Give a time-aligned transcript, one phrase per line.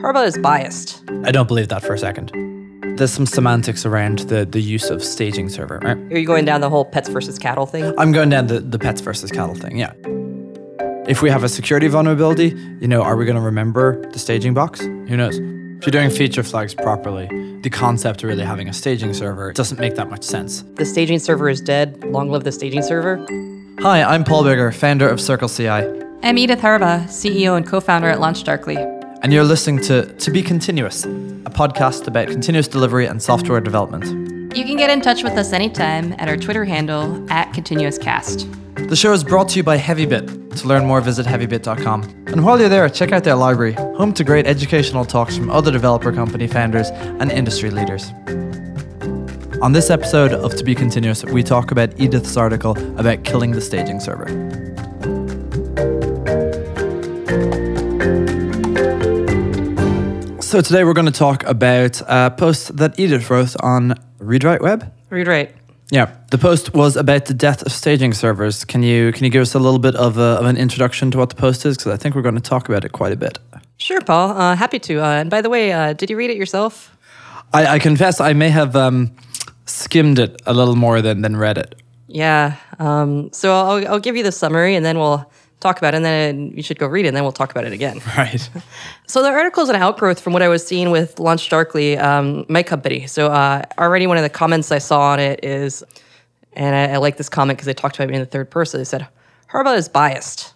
[0.00, 1.02] Harbaugh is biased.
[1.24, 2.30] I don't believe that for a second.
[2.98, 5.96] There's some semantics around the, the use of staging server, right?
[5.96, 7.92] Are you going down the whole pets versus cattle thing?
[7.98, 9.92] I'm going down the, the pets versus cattle thing, yeah.
[11.08, 14.54] If we have a security vulnerability, you know, are we going to remember the staging
[14.54, 14.80] box?
[14.80, 15.36] Who knows?
[15.38, 17.26] If you're doing feature flags properly,
[17.62, 20.62] the concept of really having a staging server doesn't make that much sense.
[20.74, 22.04] The staging server is dead.
[22.04, 23.16] Long live the staging server.
[23.80, 28.08] Hi, I'm Paul Biggar, founder of Circle CI, I'm Edith Harbaugh, CEO and co founder
[28.08, 28.97] at LaunchDarkly.
[29.22, 34.04] And you're listening to To Be Continuous, a podcast about continuous delivery and software development.
[34.56, 38.88] You can get in touch with us anytime at our Twitter handle at ContinuousCast.
[38.88, 40.60] The show is brought to you by HeavyBit.
[40.60, 42.02] To learn more, visit heavybit.com.
[42.28, 45.72] And while you're there, check out their library, home to great educational talks from other
[45.72, 48.12] developer company founders and industry leaders.
[49.60, 53.60] On this episode of To Be Continuous, we talk about Edith's article about killing the
[53.60, 54.67] staging server.
[60.48, 64.90] So today we're going to talk about a post that Edith wrote on ReadWrite Web.
[65.10, 65.52] ReadWrite.
[65.90, 68.64] Yeah, the post was about the death of staging servers.
[68.64, 71.18] Can you can you give us a little bit of, a, of an introduction to
[71.18, 71.76] what the post is?
[71.76, 73.38] Because I think we're going to talk about it quite a bit.
[73.76, 74.30] Sure, Paul.
[74.30, 75.04] Uh, happy to.
[75.04, 76.96] Uh, and by the way, uh, did you read it yourself?
[77.52, 79.14] I, I confess I may have um,
[79.66, 81.74] skimmed it a little more than, than read it.
[82.06, 82.56] Yeah.
[82.78, 85.98] Um, so I'll, I'll give you the summary and then we'll talk about it.
[85.98, 88.00] And then you should go read it and then we'll talk about it again.
[88.16, 88.48] Right.
[89.06, 92.44] So the article is an outgrowth from what I was seeing with Launch Darkly, um,
[92.48, 93.06] my company.
[93.06, 95.82] So uh, already one of the comments I saw on it is,
[96.54, 98.80] and I, I like this comment because they talked about me in the third person.
[98.80, 99.06] They said,
[99.50, 100.52] Harbaugh is biased.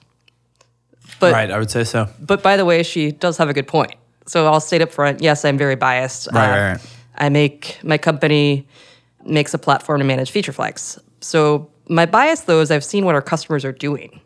[1.20, 2.08] But, right, I would say so.
[2.20, 3.94] but by the way, she does have a good point.
[4.26, 6.28] So I'll state up front, yes, I'm very biased.
[6.32, 6.80] Right, Uh, right, right.
[7.16, 8.66] I make, my company
[9.24, 10.98] makes a platform to manage feature flags.
[11.20, 14.20] So my bias though is I've seen what our customers are doing.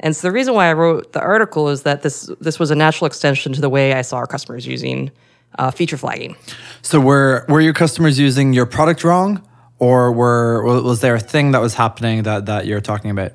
[0.00, 2.74] And so the reason why I wrote the article is that this this was a
[2.74, 5.10] natural extension to the way I saw our customers using
[5.58, 6.36] uh, feature flagging.
[6.82, 9.46] So were were your customers using your product wrong,
[9.78, 13.32] or were was there a thing that was happening that that you're talking about?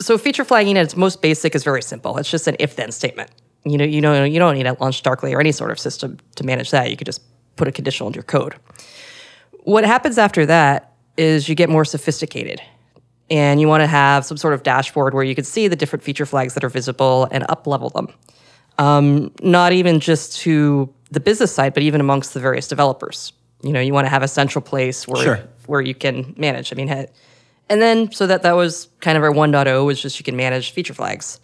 [0.00, 2.18] So feature flagging at its most basic is very simple.
[2.18, 3.30] It's just an if-then statement.
[3.64, 6.18] You know, you know, you don't need to Launch Darkly or any sort of system
[6.34, 6.90] to manage that.
[6.90, 7.22] You could just
[7.56, 8.56] put a conditional in your code.
[9.60, 12.60] What happens after that is you get more sophisticated.
[13.30, 16.02] And you want to have some sort of dashboard where you can see the different
[16.02, 18.08] feature flags that are visible and up level them.
[18.78, 23.32] Um, not even just to the business side, but even amongst the various developers.
[23.62, 25.40] You know, you want to have a central place where Sure.
[25.66, 26.72] where you can manage.
[26.72, 27.08] I mean, and
[27.80, 30.92] then so that that was kind of our 1.0 was just you can manage feature
[30.92, 31.40] flags.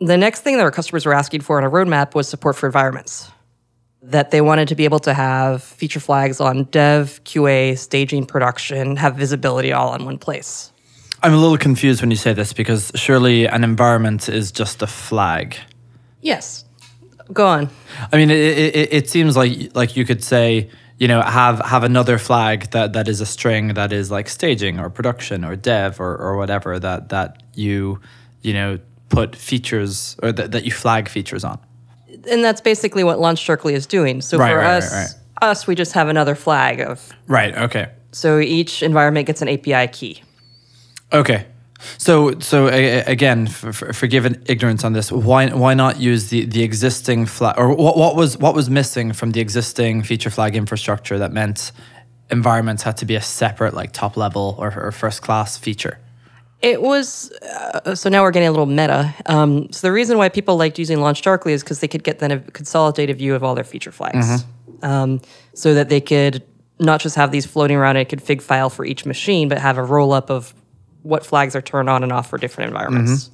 [0.00, 2.66] The next thing that our customers were asking for on a roadmap was support for
[2.66, 3.30] environments.
[4.02, 8.96] That they wanted to be able to have feature flags on dev, QA, staging, production,
[8.96, 10.69] have visibility all in one place.
[11.22, 14.86] I'm a little confused when you say this because surely an environment is just a
[14.86, 15.56] flag.
[16.22, 16.64] Yes.
[17.32, 17.68] Go on.
[18.12, 21.84] I mean, it, it, it seems like like you could say, you know, have have
[21.84, 26.00] another flag that, that is a string that is like staging or production or dev
[26.00, 28.00] or, or whatever that that you
[28.42, 28.78] you know
[29.10, 31.58] put features or that, that you flag features on.
[32.30, 34.20] And that's basically what Launch Darkly is doing.
[34.22, 37.56] So Right, for right, us, right, us, we just have another flag of Right.
[37.56, 37.88] Okay.
[38.12, 40.22] so each environment gets an API key.
[41.12, 41.46] Okay.
[41.98, 45.10] So so again, for, for, forgive an ignorance on this.
[45.10, 49.12] Why why not use the, the existing flag or what, what was what was missing
[49.12, 51.72] from the existing feature flag infrastructure that meant
[52.30, 55.98] environments had to be a separate like top level or, or first class feature?
[56.60, 59.14] It was uh, so now we're getting a little meta.
[59.24, 62.18] Um, so the reason why people liked using Launch Darkly is because they could get
[62.18, 64.44] then a consolidated view of all their feature flags,
[64.82, 65.22] um,
[65.54, 66.44] so that they could
[66.78, 69.78] not just have these floating around in a config file for each machine, but have
[69.78, 70.54] a roll up of
[71.02, 73.30] what flags are turned on and off for different environments.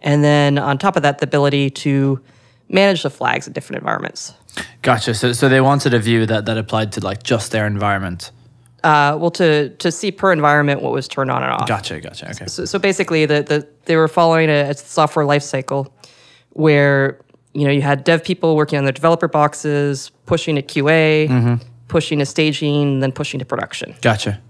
[0.00, 2.20] And then on top of that, the ability to
[2.68, 4.34] manage the flags in different environments.
[4.82, 5.14] Gotcha.
[5.14, 8.30] So so they wanted a view that, that applied to like just their environment.
[8.84, 11.66] Uh, well, to to see per environment what was turned on and off.
[11.66, 12.00] Gotcha.
[12.00, 12.30] Gotcha.
[12.30, 12.46] Okay.
[12.46, 15.92] So, so basically, the, the they were following a, a software life cycle
[16.50, 17.20] where
[17.52, 22.18] you know you had dev people working on their developer boxes, pushing to QA, pushing
[22.20, 23.94] to staging, then pushing to production.
[24.02, 24.40] Gotcha.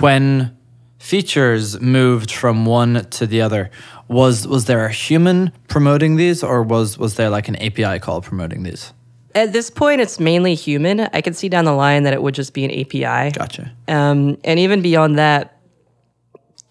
[0.00, 0.56] When
[1.02, 3.70] features moved from one to the other,
[4.06, 8.20] was was there a human promoting these, or was was there like an API call
[8.20, 8.92] promoting these?
[9.34, 11.00] At this point, it's mainly human.
[11.00, 13.32] I can see down the line that it would just be an API.
[13.32, 13.72] Gotcha.
[13.88, 15.58] Um, and even beyond that,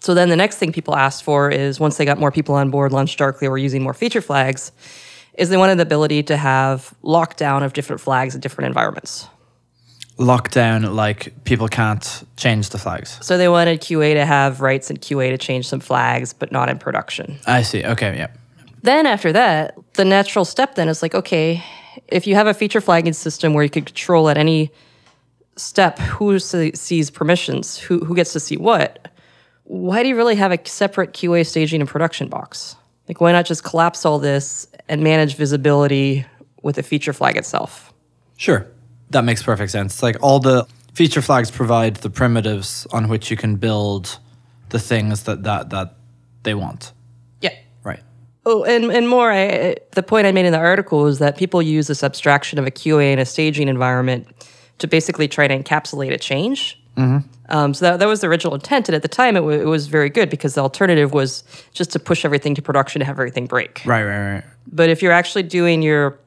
[0.00, 2.70] so then the next thing people asked for is once they got more people on
[2.70, 4.72] board, Launch Darkly, or using more feature flags,
[5.34, 9.28] is they wanted the ability to have lockdown of different flags in different environments.
[10.18, 13.18] Lockdown, like people can't change the flags.
[13.22, 16.68] So they wanted QA to have rights in QA to change some flags, but not
[16.68, 17.38] in production.
[17.46, 17.84] I see.
[17.84, 18.16] Okay.
[18.16, 18.28] Yeah.
[18.82, 21.64] Then after that, the natural step then is like, okay,
[22.08, 24.70] if you have a feature flagging system where you can control at any
[25.56, 29.08] step who sees permissions, who, who gets to see what,
[29.64, 32.76] why do you really have a separate QA staging and production box?
[33.08, 36.26] Like, why not just collapse all this and manage visibility
[36.62, 37.92] with a feature flag itself?
[38.36, 38.66] Sure.
[39.12, 40.02] That makes perfect sense.
[40.02, 44.18] Like all the feature flags provide the primitives on which you can build
[44.70, 45.94] the things that that, that
[46.42, 46.92] they want.
[47.40, 47.54] Yeah.
[47.84, 48.00] Right.
[48.44, 51.62] Oh, and, and more, I, the point I made in the article is that people
[51.62, 54.26] use this abstraction of a QA and a staging environment
[54.78, 56.78] to basically try to encapsulate a change.
[57.48, 58.88] Um, so that, that was the original intent.
[58.88, 61.90] And at the time, it, w- it was very good because the alternative was just
[61.92, 63.82] to push everything to production to have everything break.
[63.84, 64.44] Right, right, right.
[64.66, 66.18] But if you're actually doing your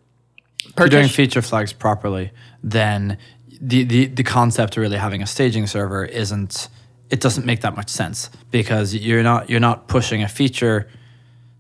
[0.66, 2.32] If you're doing feature flags properly,
[2.66, 3.20] then
[3.62, 6.68] the, the, the concept of really having a staging server isn't
[7.12, 10.90] it doesn't make that much sense because you're not you're not pushing a feature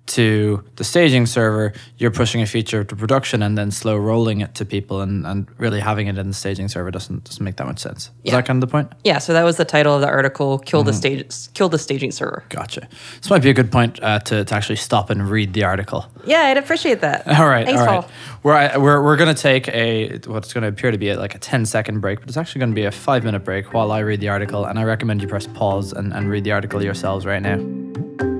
[0.07, 4.53] to the staging server, you're pushing a feature to production and then slow rolling it
[4.55, 7.65] to people and, and really having it in the staging server doesn't doesn't make that
[7.65, 8.11] much sense.
[8.23, 8.91] Is that kind of the point?
[9.03, 12.11] yeah, so that was the title of the article: "Kill the stage, kill the staging
[12.11, 12.87] server." Gotcha.
[13.17, 16.05] This might be a good point uh, to, to actually stop and read the article.
[16.25, 17.27] Yeah, I'd appreciate that.
[17.39, 18.01] All right, Thanks, all right.
[18.01, 18.11] Paul.
[18.43, 21.35] We're, we're, we're going to take a what's going to appear to be a, like
[21.35, 23.91] a 10 second break, but it's actually going to be a five minute break while
[23.91, 24.65] I read the article.
[24.65, 28.34] And I recommend you press pause and, and read the article yourselves right now.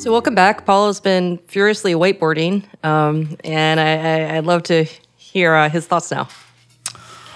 [0.00, 0.64] So welcome back.
[0.64, 4.84] Paul has been furiously whiteboarding, um, and I, I'd love to
[5.18, 6.26] hear uh, his thoughts now.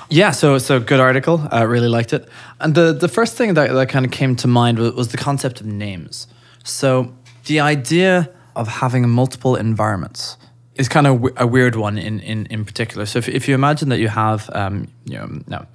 [0.08, 1.46] Yeah, so so good article.
[1.50, 2.26] I really liked it.
[2.60, 5.18] And the the first thing that, that kind of came to mind was, was the
[5.18, 6.26] concept of names.
[6.64, 7.12] So
[7.44, 10.38] the idea of having multiple environments
[10.76, 13.04] is kind of a weird one in, in, in particular.
[13.04, 15.66] So if, if you imagine that you have um, you know no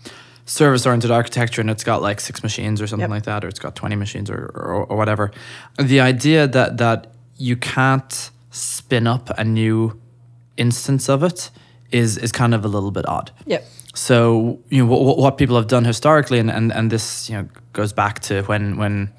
[0.49, 3.17] service oriented architecture and it's got like six machines or something Yep.
[3.17, 5.31] like that, or it's got twenty machines or, or, or whatever,
[5.77, 7.07] the idea that that
[7.37, 9.99] you can't spin up a new
[10.57, 11.51] instance of it
[11.91, 13.31] is is kind of a little bit odd.
[13.45, 13.63] Yep.
[13.93, 17.47] So you know what, what people have done historically, and, and, and this you know
[17.73, 19.09] goes back to when when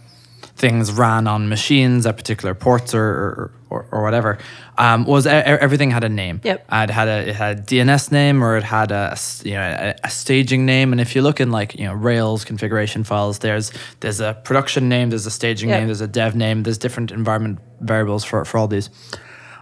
[0.56, 4.38] things ran on machines at particular ports or or, or, or whatever,
[4.78, 6.40] um, was e- everything had a name.
[6.44, 6.64] Yep.
[6.68, 9.60] Uh, It had a it had a DNS name or it had a you know
[9.62, 10.92] a, a staging name.
[10.92, 14.88] And if you look in like you know Rails configuration files, there's there's a production
[14.88, 15.78] name, there's a staging Yep.
[15.78, 18.90] name, there's a dev name, there's different environment variables for for all these,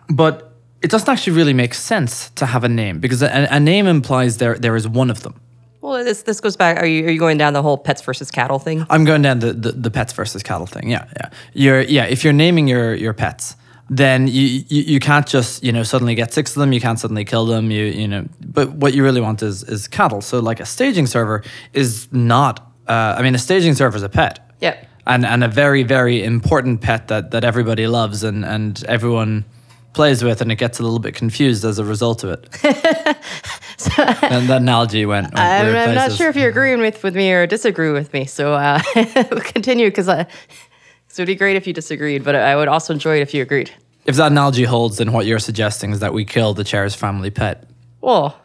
[0.08, 0.52] but
[0.82, 4.36] it doesn't actually really make sense to have a name because a, a name implies
[4.38, 5.34] there there is one of them.
[5.80, 6.76] Well, this this goes back.
[6.78, 8.84] Are you are you going down the whole pets versus cattle thing?
[8.90, 10.90] I'm going down the, the, the pets versus cattle thing.
[10.90, 11.30] Yeah, yeah.
[11.54, 12.04] You're yeah.
[12.04, 13.56] If you're naming your your pets,
[13.90, 16.72] then you, you you can't just you know suddenly get six of them.
[16.72, 17.70] You can't suddenly kill them.
[17.70, 18.26] You you know.
[18.40, 20.20] But what you really want is is cattle.
[20.20, 21.42] So like a staging server
[21.72, 22.60] is not.
[22.86, 24.40] Uh, I mean, a staging server is a pet.
[24.60, 24.86] Yep.
[25.06, 29.44] And and a very very important pet that that everybody loves and and everyone
[29.94, 32.48] plays with and it gets a little bit confused as a result of it.
[33.98, 35.38] and that analogy went.
[35.38, 38.26] I'm, I'm not sure if you're agreeing with, with me or disagree with me.
[38.26, 40.08] So uh, we'll continue because
[41.18, 43.42] it would be great if you disagreed, but I would also enjoy it if you
[43.42, 43.70] agreed.
[44.06, 47.30] If that analogy holds, then what you're suggesting is that we kill the chair's family
[47.30, 47.64] pet.
[48.00, 48.38] Well,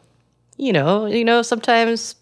[0.57, 2.15] you know, you know, sometimes.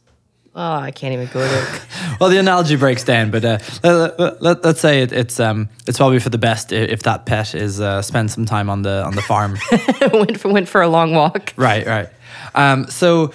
[0.54, 1.80] Oh, I can't even go there.
[2.20, 5.98] Well, the analogy breaks down, but uh, let, let, us say it, it's um, it's
[5.98, 9.04] probably for the best i- if that pet is uh, spend some time on the
[9.04, 9.58] on the farm.
[10.14, 11.54] went for went for a long walk.
[11.56, 12.10] right, right.
[12.54, 13.34] Um, so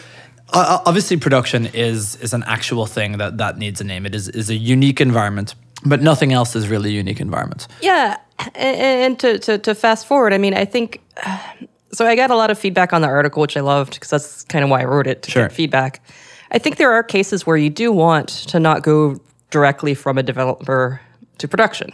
[0.52, 4.07] uh, obviously, production is is an actual thing that that needs a name.
[4.07, 7.68] It is is a unique environment, but nothing else is really unique environments.
[7.83, 8.18] Yeah,
[8.54, 11.00] and to, to, to fast forward, I mean, I think
[11.92, 12.06] so.
[12.06, 14.64] I got a lot of feedback on the article, which I loved because that's kind
[14.64, 15.45] of why I wrote it to Sure.
[15.45, 16.02] get feedback.
[16.50, 20.23] I think there are cases where you do want to not go directly from a
[20.23, 21.00] developer
[21.38, 21.90] to production.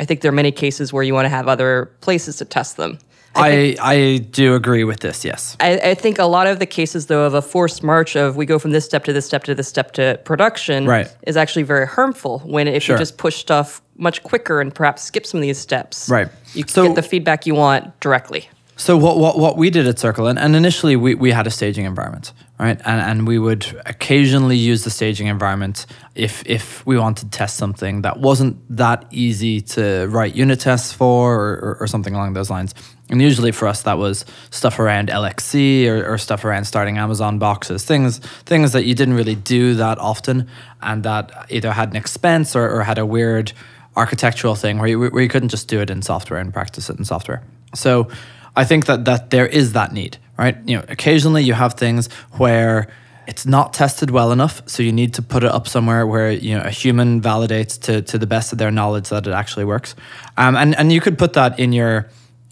[0.00, 2.76] I think there are many cases where you want to have other places to test
[2.76, 2.98] them.
[3.38, 5.24] I I do agree with this.
[5.24, 5.56] Yes.
[5.60, 8.46] I, I think a lot of the cases, though, of a forced march of we
[8.46, 11.08] go from this step to this step to this step to production Right.
[11.26, 12.96] is actually very harmful when if Sure.
[12.96, 16.28] you just push stuff much quicker and perhaps skip some of these steps, Right.
[16.54, 18.48] you can So- get the feedback you want directly.
[18.80, 21.50] So what, what what we did at Circle, and, and initially we, we had a
[21.50, 22.80] staging environment, right?
[22.84, 27.56] And and we would occasionally use the staging environment if if we wanted to test
[27.56, 32.34] something that wasn't that easy to write unit tests for or, or, or something along
[32.34, 32.72] those lines.
[33.10, 37.38] And usually for us that was stuff around LXC or, or stuff around starting Amazon
[37.38, 40.46] boxes, things things that you didn't really do that often
[40.82, 43.52] and that either had an expense or, or had a weird
[43.96, 46.98] architectural thing where you, where you couldn't just do it in software and practice it
[46.98, 47.42] in software.
[47.74, 48.08] So
[48.56, 50.56] I think that that there is that need, right?
[50.66, 52.88] You know, occasionally you have things where
[53.28, 56.56] it's not tested well enough, so you need to put it up somewhere where you
[56.56, 59.94] know a human validates to to the best of their knowledge that it actually works.
[60.36, 62.08] Um, and and you could put that in your.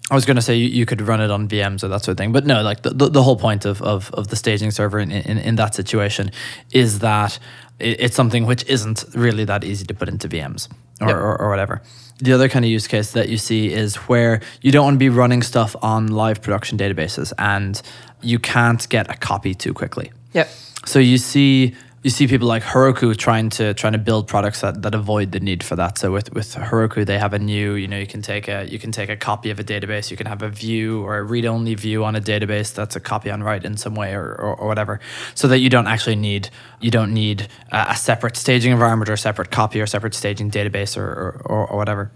[0.09, 2.13] I was going to say you, you could run it on VMs or that sort
[2.13, 4.71] of thing, but no, like the, the, the whole point of, of, of the staging
[4.71, 6.31] server in, in, in that situation
[6.71, 7.37] is that
[7.79, 10.69] it, it's something which isn't really that easy to put into VMs
[11.01, 11.15] or, Yep.
[11.17, 11.81] or, or whatever.
[12.19, 14.99] The other kind of use case that you see is where you don't want to
[14.99, 17.79] be running stuff on live production databases and
[18.21, 20.11] you can't get a copy too quickly.
[20.33, 20.49] Yep.
[20.85, 24.83] So you see you see people like Heroku trying to trying to build products that,
[24.83, 25.97] that avoid the need for that.
[25.97, 28.77] So with, with Heroku, they have a new, you know, you can take a you
[28.77, 31.73] can take a copy of a database, you can have a view or a read-only
[31.73, 34.67] view on a database that's a copy on write in some way or, or, or
[34.67, 34.99] whatever.
[35.33, 36.49] So that you don't actually need
[36.79, 40.51] you don't need a, a separate staging environment or a separate copy or separate staging
[40.51, 42.11] database or, or, or whatever.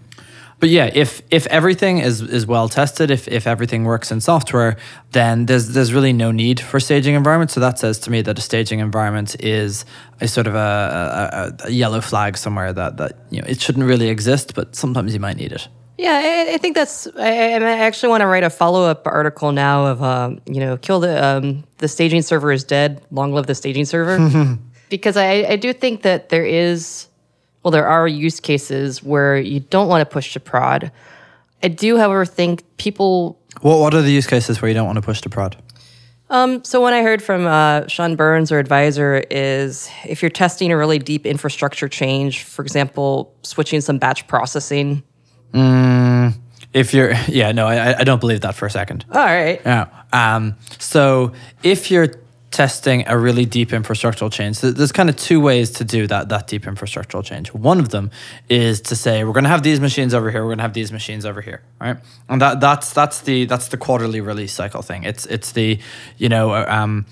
[0.62, 4.76] But yeah, if if everything is is well tested, if if everything works in software,
[5.10, 7.50] then there's there's really no need for staging environment.
[7.50, 9.84] So that says to me that a staging environment is
[10.20, 13.86] a sort of a, a, a yellow flag somewhere that that you know it shouldn't
[13.86, 15.66] really exist, but sometimes you might need it.
[15.98, 17.08] Yeah, I, I think that's.
[17.08, 20.76] I, I actually want to write a follow up article now of, um, you know,
[20.76, 23.02] kill the um, the staging server is dead.
[23.10, 24.16] Long live the staging server.
[24.90, 27.08] because I, I do think that there is,
[27.62, 30.90] well, there are use cases where you don't want to push to prod.
[31.62, 33.38] I do, however, think people.
[33.60, 35.56] What what are the use cases where you don't want to push to prod?
[36.30, 40.72] Um, so one I heard from uh, Sean Burns, our advisor, is if you're testing
[40.72, 45.02] a really deep infrastructure change, for example, switching some batch processing.
[46.72, 49.04] If you're yeah no I I don't believe that for a second.
[49.12, 49.60] All right.
[49.64, 49.88] Yeah.
[50.12, 52.08] Um, so if you're
[52.52, 56.28] testing a really deep infrastructural change, th- there's kind of two ways to do that
[56.28, 57.52] that deep infrastructural change.
[57.52, 58.10] One of them
[58.48, 60.74] is to say we're going to have these machines over here, we're going to have
[60.74, 61.96] these machines over here, right?
[62.28, 65.02] And that that's that's the that's the quarterly release cycle thing.
[65.04, 65.80] It's it's the
[66.18, 67.06] you know um,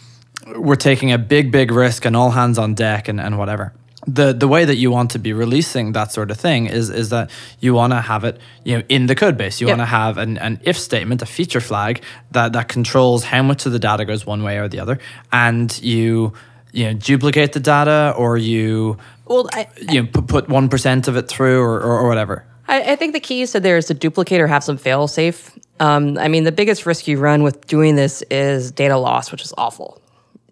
[0.55, 3.73] we're taking a big big risk and all hands on deck and and whatever
[4.07, 7.11] the the way that you want to be releasing that sort of thing is is
[7.11, 7.31] that
[7.61, 9.77] you want to have it you know in the code base you Yep.
[9.77, 13.67] want to have an, an if statement a feature flag that that controls how much
[13.67, 14.99] of the data goes one way or the other
[15.33, 16.33] and you
[16.73, 21.17] you know duplicate the data or you Well, I, you know put, put 1% of
[21.17, 23.87] it through or, or, or whatever I, I think the key you said there is
[23.87, 25.59] to duplicate or have some fail safe.
[25.81, 29.43] Um, I mean, the biggest risk you run with doing this is data loss, which
[29.43, 30.01] is awful.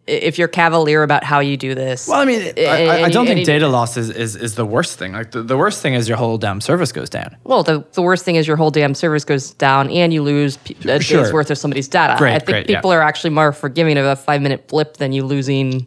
[0.09, 3.27] If you're cavalier about how you do this, well i mean i, I, I don't
[3.27, 5.83] and think you- data loss is, is, is the worst thing like the, the worst
[5.83, 8.57] thing is your whole damn service goes down Well, the, the worst thing is your
[8.57, 11.23] whole damn service goes down and you lose a Sure.
[11.23, 12.15] day's worth of somebody's data.
[12.19, 12.77] Great, I think great, yeah.
[12.79, 15.87] people are actually more forgiving of a five minute blip than you losing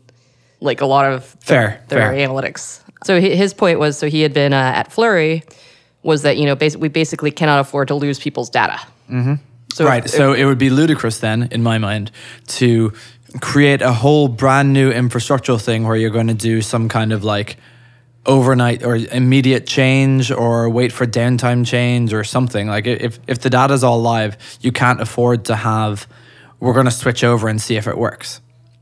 [0.60, 2.28] like a lot of Fair, their fair.
[2.28, 2.82] analytics.
[3.04, 5.44] So his point was so he had been uh, at Flurry
[6.04, 8.80] was that, you know, bas- we basically cannot afford to lose people's data.
[9.10, 9.36] Mm-hmm.
[9.74, 10.04] So right.
[10.06, 12.12] if- so it would be ludicrous then, in my mind,
[12.60, 12.92] to
[13.40, 17.24] create a whole brand new infrastructural thing where you're going to do some kind of
[17.24, 17.58] like
[18.26, 22.68] overnight or immediate change or wait for downtime change or something.
[22.68, 26.08] Like if if the data's all live, you can't afford to have.
[26.60, 28.40] We're going to switch over and see if it works.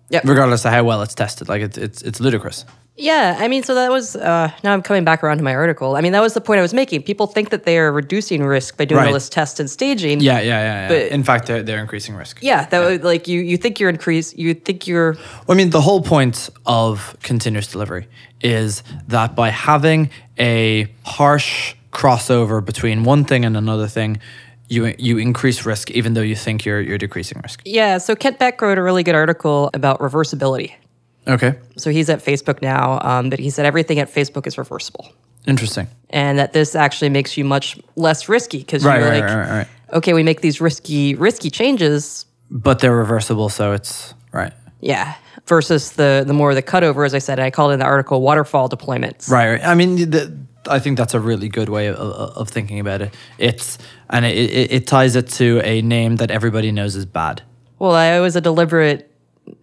[0.09, 0.25] Yep.
[0.25, 2.65] Regardless of how well it's tested, like it's it's it's ludicrous.
[2.99, 4.15] Yeah, I mean, so that was.
[4.17, 5.95] Uh, now I'm coming back around to my article.
[5.95, 7.03] I mean, that was the point I was making.
[7.03, 10.19] People think that they are reducing risk by doing all this test and staging.
[10.19, 10.61] Yeah, yeah, yeah.
[10.61, 10.87] yeah.
[10.89, 12.39] But- in fact, they're they're increasing risk.
[12.41, 13.39] Yeah, that would like you.
[13.39, 14.35] You think you're increase.
[14.35, 15.13] You think you're.
[15.13, 18.07] Well, I mean, the whole point of continuous delivery
[18.41, 24.19] is that by having a harsh crossover between one thing and another thing,
[24.67, 27.61] you you increase risk, even though you think you're you're decreasing risk.
[27.63, 27.97] Yeah.
[27.97, 30.73] So Kent Beck wrote a really good article about reversibility.
[31.29, 35.11] Okay, So he's at Facebook now, um, but he said everything at Facebook is reversible,
[35.47, 35.87] interesting.
[36.09, 39.67] and that this actually makes you much less risky because Right, you're right, like, right,
[39.93, 42.25] okay, we make these risky risky changes.
[42.49, 44.53] But they're reversible, so it's right.
[44.81, 45.13] Yeah.
[45.45, 48.21] Versus the the more the cutover, as I said, I called it in the article
[48.21, 49.29] waterfall deployments.
[49.29, 49.63] Right, right.
[49.65, 50.35] I mean, the,
[50.67, 53.13] I think that's a really good way of, of, of thinking about it.
[53.37, 53.77] It's
[54.09, 57.41] and it, it, it ties it to a name that everybody knows is bad.
[57.79, 59.08] Well, I, was a deliberate.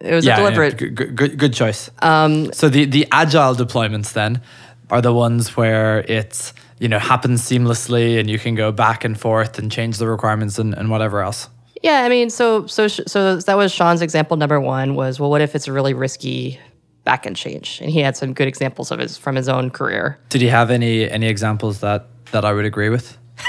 [0.00, 0.76] It was a deliberate.
[0.76, 1.90] good, good, good, good choice.
[2.00, 4.43] Um, so the the agile deployments then
[4.90, 9.19] are the ones where it's you know happens seamlessly and you can go back and
[9.19, 11.49] forth and change the requirements and, and whatever else.
[11.83, 14.95] Yeah, I mean, so so so that was Sean's example number one.
[14.95, 16.59] Was well, what if it's a really risky
[17.07, 17.81] backend change?
[17.81, 20.19] And he had some good examples of his from his own career.
[20.28, 23.16] Did he have any any examples that that I would agree with?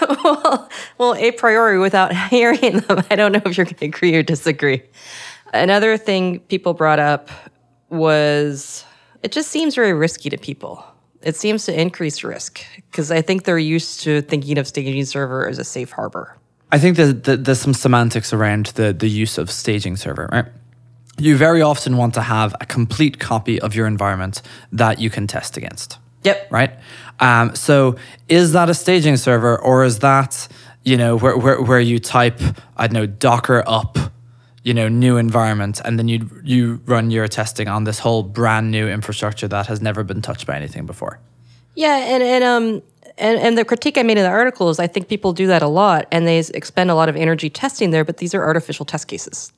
[0.98, 4.22] Well, a priori, without hearing them, I don't know if you're going to agree or
[4.22, 4.82] disagree.
[5.54, 7.30] Another thing people brought up
[7.88, 8.84] was
[9.22, 10.84] it just seems very risky to people.
[11.22, 15.48] It seems to increase risk because I think they're used to thinking of staging server
[15.48, 16.36] as a safe harbor.
[16.70, 20.46] I think that, that there's some semantics around the the use of staging server, right?
[21.18, 25.26] you very often want to have a complete copy of your environment that you can
[25.26, 25.98] test against.
[26.24, 26.50] Yep.
[26.50, 26.72] Right.
[27.20, 27.96] Um, so
[28.28, 30.48] is that a staging server or is that
[30.84, 32.40] you know where, where where you type
[32.76, 33.98] I don't know Docker up
[34.62, 38.70] you know new environment and then you you run your testing on this whole brand
[38.70, 41.18] new infrastructure that has never been touched by anything before.
[41.74, 42.82] Yeah, and and um
[43.18, 45.62] and, and the critique I made in the article is I think people do that
[45.62, 48.84] a lot and they expend a lot of energy testing there, but these are artificial
[48.84, 49.52] test cases.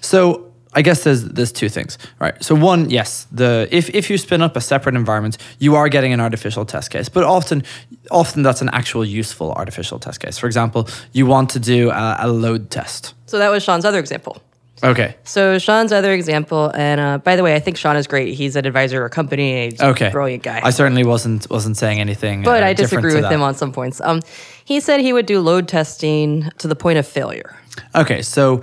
[0.00, 2.34] So I guess there's there's two things, right?
[2.44, 6.12] So one, yes, the if, if you spin up a separate environment, you are getting
[6.12, 7.62] an artificial test case, but often
[8.10, 10.36] often that's an actual useful artificial test case.
[10.38, 13.14] For example, you want to do a, a load test.
[13.26, 14.42] So that was Sean's other example.
[14.84, 15.16] Okay.
[15.24, 18.34] So Sean's other example, and uh, by the way, I think Sean is great.
[18.34, 19.70] He's an advisor a company.
[19.70, 20.08] He's Okay.
[20.08, 20.60] a brilliant guy.
[20.62, 22.42] I certainly wasn't wasn't saying anything.
[22.42, 23.32] but uh, I disagree with that.
[23.32, 24.00] him on some points.
[24.02, 24.20] Um,
[24.66, 27.56] he said he would do load testing to the point of failure.
[27.94, 28.62] Okay, so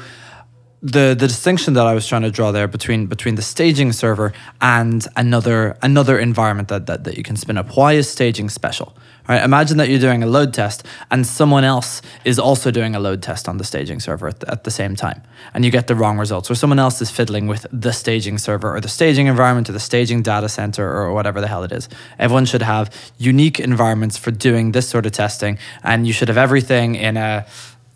[0.84, 4.34] the the distinction that I was trying to draw there between between the staging server
[4.60, 7.78] and another another environment that, that, that you can spin up.
[7.78, 8.94] Why is staging special?
[9.30, 9.42] Right?
[9.42, 13.24] Imagine that you're doing a load test and someone else is also doing a load
[13.24, 15.22] test on the staging server at the, at the same time,
[15.54, 18.76] and you get the wrong results, or someone else is fiddling with the staging server
[18.76, 21.88] or the staging environment or the staging data center or whatever the hell it is.
[22.20, 26.38] Everyone should have unique environments for doing this sort of testing, and you should have
[26.38, 27.46] everything in a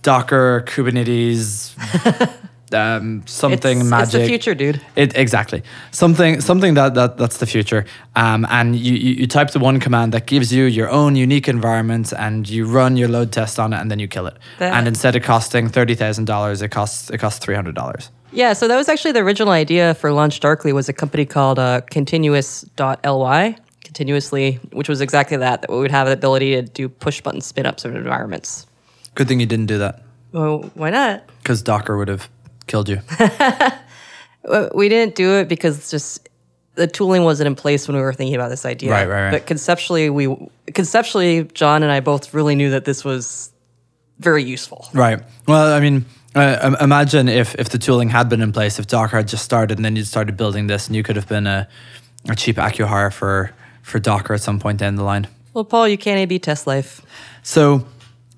[0.04, 1.74] Docker, Kubernetes,
[2.74, 4.06] um, something it's, magic.
[4.06, 4.82] It's the future, dude.
[4.96, 5.64] It, exactly.
[5.92, 7.86] Something something that, that that's the future.
[8.16, 11.48] Um, and you, you, you type the one command that gives you your own unique
[11.48, 14.38] environment and you run your load test on it and then you kill it.
[14.60, 18.12] That- and instead of costing thirty thousand dollars, it costs it costs three hundred dollars.
[18.34, 21.58] Yeah, so that was actually the original idea for Launch Darkly was a company called
[21.58, 26.90] uh, Continuous.ly, continuously, which was exactly that, that we would have the ability to do
[26.90, 28.68] push button spin ups of environments.
[29.16, 30.04] Good thing you didn't do that.
[30.34, 31.24] Well, why not?
[31.42, 32.30] Because Docker would have
[32.68, 33.00] killed you.
[34.74, 36.30] We didn't do it because just
[36.76, 38.92] the tooling wasn't in place when we were thinking about this idea.
[38.92, 39.32] Right, right, right.
[39.32, 40.36] But conceptually, we
[40.74, 43.52] conceptually, John and I both really knew that this was
[44.20, 44.88] very useful.
[44.94, 45.22] right.
[45.48, 49.18] Well, I mean, uh, imagine if if the tooling had been in place, if Docker
[49.18, 51.68] had just started and then you'd started building this and you could have been a,
[52.30, 55.28] a cheap acquihire for, for Docker at some point down the line.
[55.54, 57.02] Well, Paul, you can't A/B test life.
[57.44, 57.86] So,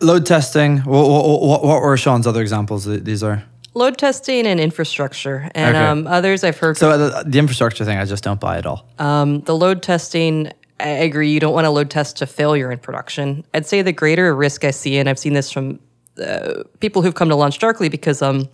[0.01, 0.79] load testing.
[0.79, 2.85] What, what, what were Sean's other examples?
[2.85, 3.43] that These are
[3.75, 5.85] Load testing and infrastructure, and Okay.
[5.85, 6.77] um, others I've heard.
[6.77, 7.97] so uh, the, the infrastructure thing.
[7.97, 8.87] I just don't buy at all.
[8.97, 12.79] Um, the load testing, I agree, you don't want to load test to failure in
[12.79, 13.43] production.
[13.53, 15.79] I'd say the greater risk I see, and I've seen this from
[16.21, 18.49] uh, people who've come to Launch Darkly because um,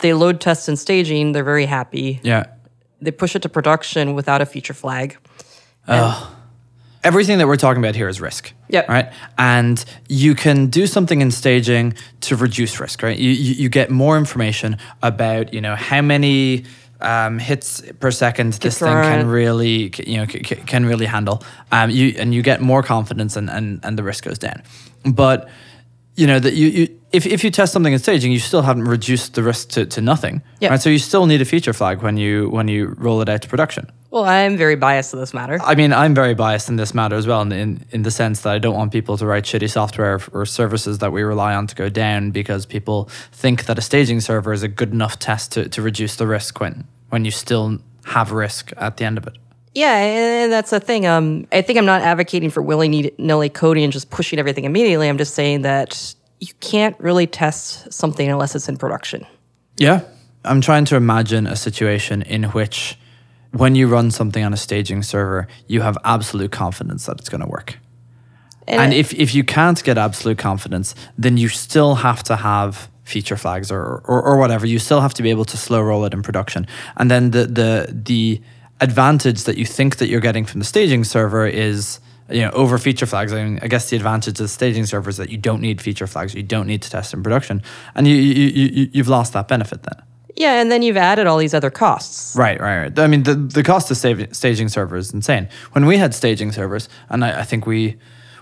[0.00, 2.20] they load test in staging, they're very happy.
[2.22, 2.44] yeah.
[3.02, 5.16] They push it to production without a feature flag.
[7.02, 8.52] Everything that we're talking about here is risk.
[8.68, 8.88] Yep.
[8.88, 9.10] Right.
[9.38, 13.02] And you can do something in staging to reduce risk.
[13.02, 13.18] Right.
[13.18, 16.64] You you, you get more information about you know how many.
[17.02, 21.42] Um, hits per second this thing can really you know c- c- can really handle
[21.72, 24.62] um, you and you get more confidence and, and and the risk goes down
[25.06, 25.48] but
[26.20, 28.84] you know that you, you if, if you test something in staging you still haven't
[28.96, 30.70] reduced the risk to, to nothing Yep.
[30.70, 33.42] right so you still need a feature flag when you when you roll it out
[33.42, 35.56] to production Well, I'm very biased in this matter.
[35.62, 38.40] I mean, I'm very biased in this matter as well, in, in, in the sense
[38.42, 41.68] that I don't want people to write shitty software or services that we rely on
[41.68, 43.08] to go down because people
[43.42, 46.58] think that a staging server is a good enough test to, to reduce the risk
[46.60, 46.74] when,
[47.12, 49.36] when you still have risk at the end of it.
[49.74, 51.06] Yeah, and that's the thing.
[51.06, 55.08] Um, I think I'm not advocating for willy nilly coding and just pushing everything immediately.
[55.08, 59.26] I'm just saying that you can't really test something unless it's in production.
[59.76, 60.02] Yeah.
[60.44, 62.98] I'm trying to imagine a situation in which
[63.52, 67.42] when you run something on a staging server, you have absolute confidence that it's going
[67.42, 67.78] to work.
[68.66, 73.36] And if, if you can't get absolute confidence, then you still have to have feature
[73.36, 74.64] flags or, or, or whatever.
[74.64, 76.68] You still have to be able to slow roll it in production.
[76.96, 78.40] And then the, the, the
[78.80, 82.78] advantage that you think that you're getting from the staging server is you know over
[82.78, 83.32] feature flags.
[83.32, 85.80] I mean, I guess the advantage of the staging server is that you don't need
[85.80, 86.34] feature flags.
[86.34, 87.62] You don't need to test in production,
[87.94, 90.02] and you, you, you you've lost that benefit then.
[90.36, 92.34] yeah, and then you've added all these other costs.
[92.36, 92.98] Right, right, right.
[92.98, 95.48] I mean, the, the cost of staging servers is insane.
[95.72, 97.96] When we had staging servers, and I, I think we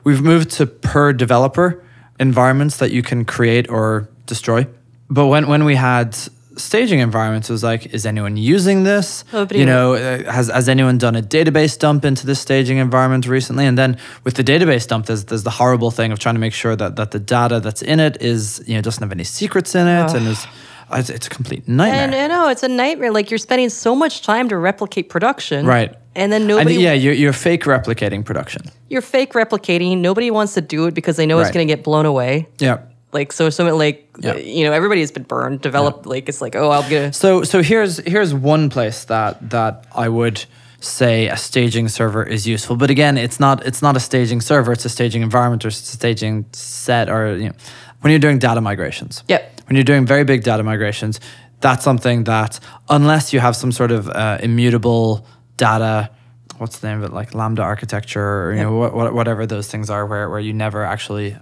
[0.05, 1.83] we've moved to per developer
[2.21, 4.67] environments that you can create or destroy.
[5.11, 6.17] But when when we had
[6.59, 9.25] staging environments, was like, is anyone using this?
[9.33, 13.27] Nobody you know, uh, has has anyone done a database dump into this staging environment
[13.27, 13.67] recently?
[13.67, 16.55] And then with the database dump, there's there's the horrible thing of trying to make
[16.55, 19.75] sure that that the data that's in it is you know doesn't have any secrets
[19.75, 20.47] in it, and is
[20.93, 22.05] it's, it's a complete nightmare.
[22.05, 23.13] And I know it's a nightmare.
[23.13, 25.95] Like you're spending so much time to replicate production, Right.
[26.15, 28.63] And then nobody, And yeah, you're, you're fake replicating production.
[28.89, 29.99] you're fake replicating.
[29.99, 32.49] Nobody wants to do it because they know it's going to get blown away.
[32.59, 32.79] Yeah.
[33.13, 34.37] Like so, so like Yeah.
[34.37, 35.61] you know, everybody has been burned.
[35.61, 39.87] Developed like it's like oh, i'll get So so here's here's one place that that
[39.95, 40.45] I would
[40.81, 42.77] say a staging server is useful.
[42.77, 45.73] But again, it's not it's not a staging server, it's a staging environment or a
[45.73, 47.55] staging set or you know
[48.01, 49.25] when you're doing data migrations.
[49.29, 49.61] Yep.
[49.67, 51.21] When you're doing very big data migrations,
[51.61, 56.11] that's something that unless you have some sort of uh, immutable data
[56.59, 59.69] what's the name of it like lambda architecture or you know what, what, whatever those
[59.71, 61.37] things are where, where you never actually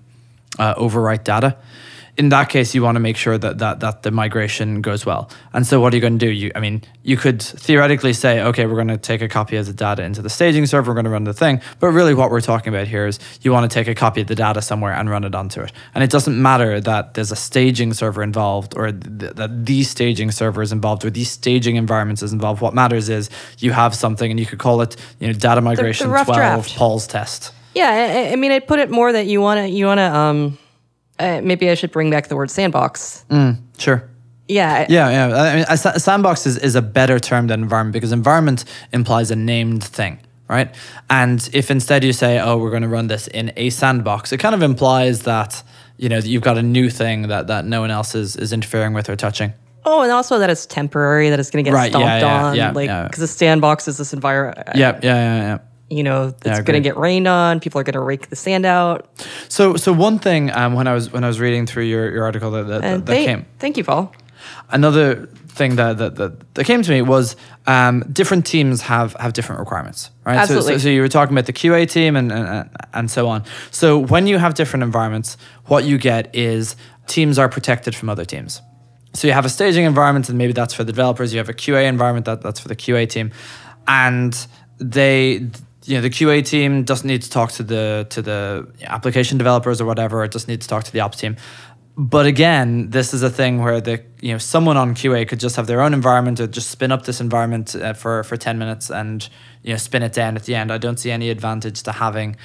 [0.59, 1.57] uh, overwrite data.
[2.17, 5.31] In that case you want to make sure that, that that the migration goes well.
[5.53, 6.33] And so what are you going to do?
[6.33, 9.67] You i mean you could theoretically say okay we're going to take a copy of
[9.67, 11.61] the data into the staging server we're going to run the thing.
[11.79, 14.29] But really what we're talking about here is you want to take a copy of
[14.29, 15.73] the data somewhere and run it onto it.
[15.95, 20.31] And it doesn't matter that there's a staging server involved or th- that these staging
[20.31, 22.63] server is involved or these staging environments is involved.
[22.63, 23.29] What matters is
[23.59, 26.77] you have something and you could call it you know data migration rough 12 draft.
[26.77, 30.11] paul's test Yeah, I, I mean, I'd put it more that you wanna you wanna
[30.13, 30.59] um,
[31.19, 33.25] uh, maybe I should bring back the word sandbox.
[33.79, 34.09] sure
[34.49, 35.43] Yeah, Yeah, yeah.
[35.43, 39.37] I mean, a sandbox is, is a better term than environment because environment implies a
[39.37, 40.75] named thing, right?
[41.11, 44.39] And if instead you say, "Oh, we're going to run this in a sandbox," it
[44.39, 45.63] kind of implies that
[45.99, 48.53] you know that you've got a new thing that that no one else is is
[48.53, 49.53] interfering with or touching.
[49.85, 52.57] Oh, and also that it's temporary, that it's going to get Right, stomped yeah, on,
[52.57, 53.05] yeah, like yeah.
[53.05, 54.59] because the sandbox is this environment.
[54.75, 55.59] Yeah, yeah, yeah, yeah.
[55.89, 57.61] You know, it's going to get rained on.
[57.61, 59.09] People are going to rake the sand out.
[59.49, 62.25] So, so one thing um, when I was when I was reading through your, your
[62.25, 64.13] article that that, that they, came, thank you, Paul.
[64.71, 67.35] another thing that, that, that, that came to me was
[67.67, 70.35] um, different teams have, have different requirements, right?
[70.47, 70.79] So- So, Absolutely.
[70.81, 73.43] so, you were talking about the QA team and, and, and so on.
[73.71, 78.25] So when you have different environments, what you get is teams are protected from other
[78.27, 78.61] teams.
[79.15, 81.33] So you have a staging environment, and maybe that's for the developers.
[81.33, 83.31] You have a QA environment that, that's for the QA team,
[83.89, 84.47] and
[84.79, 85.49] they,
[85.87, 89.81] you know, the QA team doesn't need to talk to the to the application developers
[89.81, 90.25] or whatever.
[90.25, 91.37] It just needs to talk to the ops team.
[91.99, 95.57] But again, this is a thing where the you know someone on QA could just
[95.57, 98.91] have their own environment or just spin up this environment uh, for for ten minutes
[98.91, 99.29] and
[99.63, 100.73] you know spin it down at the end.
[100.73, 102.37] I don't see any advantage to having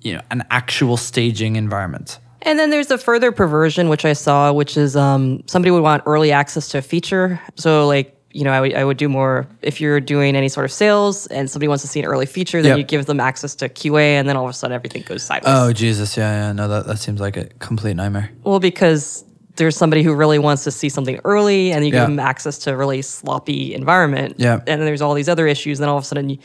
[0.00, 2.18] you know an actual staging environment.
[2.42, 6.02] And then there's a further perversion, which I saw, which is um, somebody would want
[6.06, 7.38] early access to a feature.
[7.56, 10.64] So, like, you know, I would, I would do more if you're doing any sort
[10.64, 12.78] of sales and somebody wants to see an early feature, then Yep.
[12.78, 15.52] you give them access to QA, and then all of a sudden everything goes sideways.
[15.54, 18.30] Oh Jesus, yeah, yeah, no, that, that seems like a complete nightmare.
[18.44, 19.24] Well, because
[19.56, 22.00] there's somebody who really wants to see something early, and you Yeah.
[22.00, 24.36] give them access to a really sloppy environment.
[24.38, 24.54] Yeah.
[24.54, 25.78] And then there's all these other issues.
[25.78, 26.38] and Then all of a sudden you,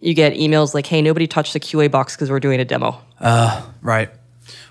[0.00, 2.98] you get emails like, "Hey, nobody touched the QA box because we're doing a demo."
[3.18, 4.10] Uh, right.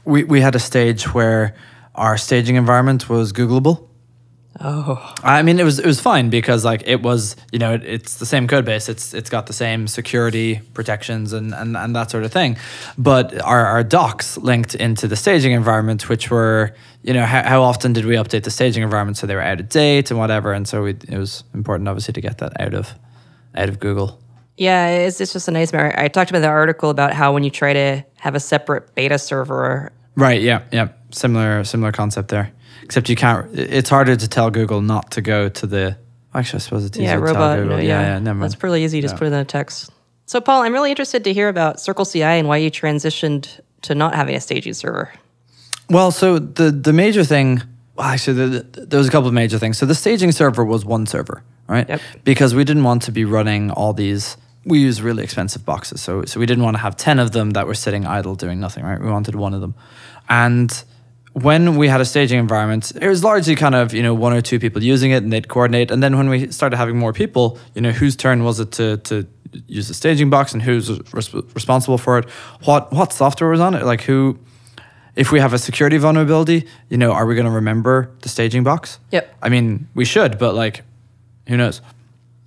[0.05, 1.55] We we had a stage where
[1.95, 3.88] our staging environment was Googleable.
[4.61, 7.83] Oh, I mean, it was it was fine because like it was you know it,
[7.85, 8.89] it's the same code base.
[8.89, 12.57] It's it's got the same security protections and and, and that sort of thing.
[12.97, 17.61] But our, our docs linked into the staging environment, which were you know how, how
[17.61, 20.51] often did we update the staging environment so they were out of date and whatever.
[20.51, 22.93] And so we, it was important obviously to get that out of
[23.55, 24.19] out of Google.
[24.57, 25.97] yeah, it's, it's just a nightmare.
[25.97, 29.17] I talked about the article about how when you try to have a separate beta
[29.17, 30.41] server, Right.
[30.41, 30.63] Yeah.
[30.73, 30.89] Yeah.
[31.11, 31.63] Similar.
[31.63, 32.51] Similar concept there.
[32.83, 33.47] Except you can't.
[33.57, 35.97] It's harder to tell Google not to go to the.
[36.33, 37.77] Actually, I suppose it's easier yeah, to tell robot, Google.
[37.77, 38.01] no, yeah.
[38.01, 38.19] Yeah.
[38.19, 38.51] Never mind.
[38.51, 39.01] That's pretty easy.
[39.01, 39.91] Just put it in a text.
[40.25, 43.95] So, Paul, I'm really interested to hear about Circle CI and why you transitioned to
[43.95, 45.11] not having a staging server.
[45.89, 47.63] Well, so the the major thing.
[47.95, 49.77] Well, actually, the, the, there was a couple of major things.
[49.77, 51.89] So the staging server was one server, right?
[51.89, 52.01] Yep.
[52.23, 54.37] Because we didn't want to be running all these.
[54.65, 57.51] We use really expensive boxes, so so we didn't want to have ten of them
[57.51, 59.01] that were sitting idle doing nothing, right?
[59.01, 59.73] We wanted one of them,
[60.27, 60.83] and
[61.43, 64.41] when we had a staging environment, it was largely kind of you know one or
[64.41, 65.91] two people using it, and they'd coordinate.
[65.91, 68.97] And then when we started having more people, you know, whose turn was it to
[68.97, 69.27] to
[69.67, 72.29] use the staging box, and who's res- responsible for it?
[72.65, 73.83] What what software was on it?
[73.83, 74.39] Like who?
[75.15, 78.63] if we have a security vulnerability, you know, are we going to remember the staging
[78.63, 78.99] box?
[79.11, 79.35] Yep.
[79.41, 80.83] I mean, we should, but like,
[81.45, 81.81] who knows?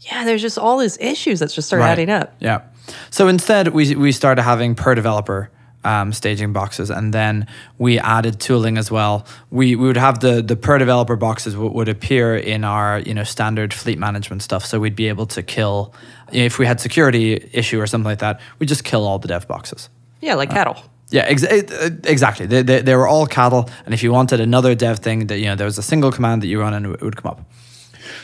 [0.00, 2.34] Yeah, there's just all these issues that just start adding up.
[2.40, 2.62] Yeah.
[3.10, 5.50] So instead, we we started having per developer
[5.84, 7.46] um, staging boxes, and then
[7.78, 9.26] we added tooling as well.
[9.50, 13.14] We we would have the the per developer boxes w- would appear in our you
[13.14, 14.64] know standard fleet management stuff.
[14.64, 15.94] So we'd be able to kill
[16.32, 18.40] if we had security issue or something like that.
[18.58, 19.88] We just kill all the dev boxes.
[20.20, 20.76] Yeah, like cattle.
[21.10, 22.46] Yeah, ex- eh, exactly.
[22.46, 25.46] They, they, they were all cattle, and if you wanted another dev thing, that you
[25.46, 27.40] know, there was a single command that you run and it would come up.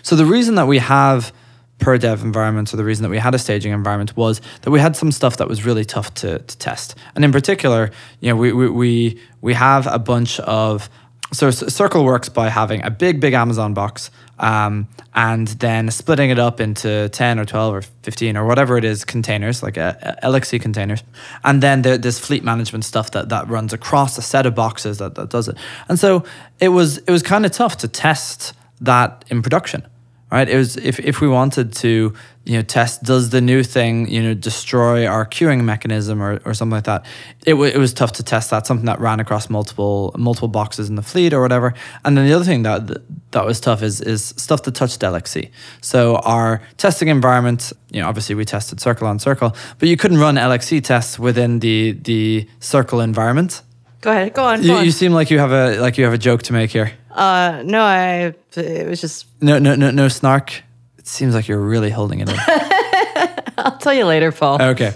[0.02, 1.32] So the reason that we have
[1.78, 4.80] per dev environment, or the reason that we had a staging environment, was that we
[4.80, 8.36] had some stuff that was really tough to, to test, and in particular, you know,
[8.36, 10.88] we we we, we have a bunch of
[11.32, 16.38] so Circle works by having a big, big Amazon box um, and then splitting it
[16.38, 20.60] up into 10 or 12 or 15 or whatever it is containers, like uh, LXC
[20.60, 21.02] containers.
[21.44, 24.98] And then there, there's fleet management stuff that, that runs across a set of boxes
[24.98, 25.56] that, that does it.
[25.88, 26.24] And so
[26.60, 29.86] it was, it was kind of tough to test that in production
[30.30, 30.48] right?
[30.48, 32.12] It was if, if we wanted to,
[32.44, 36.54] you know, test does the new thing, you know, destroy our queuing mechanism or, or
[36.54, 37.04] something like that.
[37.46, 40.88] It, w- it was tough to test that, something that ran across multiple multiple boxes
[40.88, 41.74] in the fleet or whatever.
[42.04, 42.88] And then the other thing that
[43.32, 45.50] that was tough is is stuff that touched LXC.
[45.82, 50.18] So our testing environment, you know, obviously we tested Circle on Circle, but you couldn't
[50.18, 53.62] run LXC tests within the the Circle environment.
[54.00, 54.60] Go ahead, go on.
[54.60, 54.84] Go You, on.
[54.84, 56.92] you seem like you have a like you have a joke to make here.
[57.18, 58.34] Uh, no, I.
[58.56, 59.26] It was just.
[59.40, 60.62] No, no, no, no snark.
[60.98, 62.36] It seems like you're really holding it in.
[63.58, 64.62] I'll tell you later, Paul.
[64.62, 64.94] okay.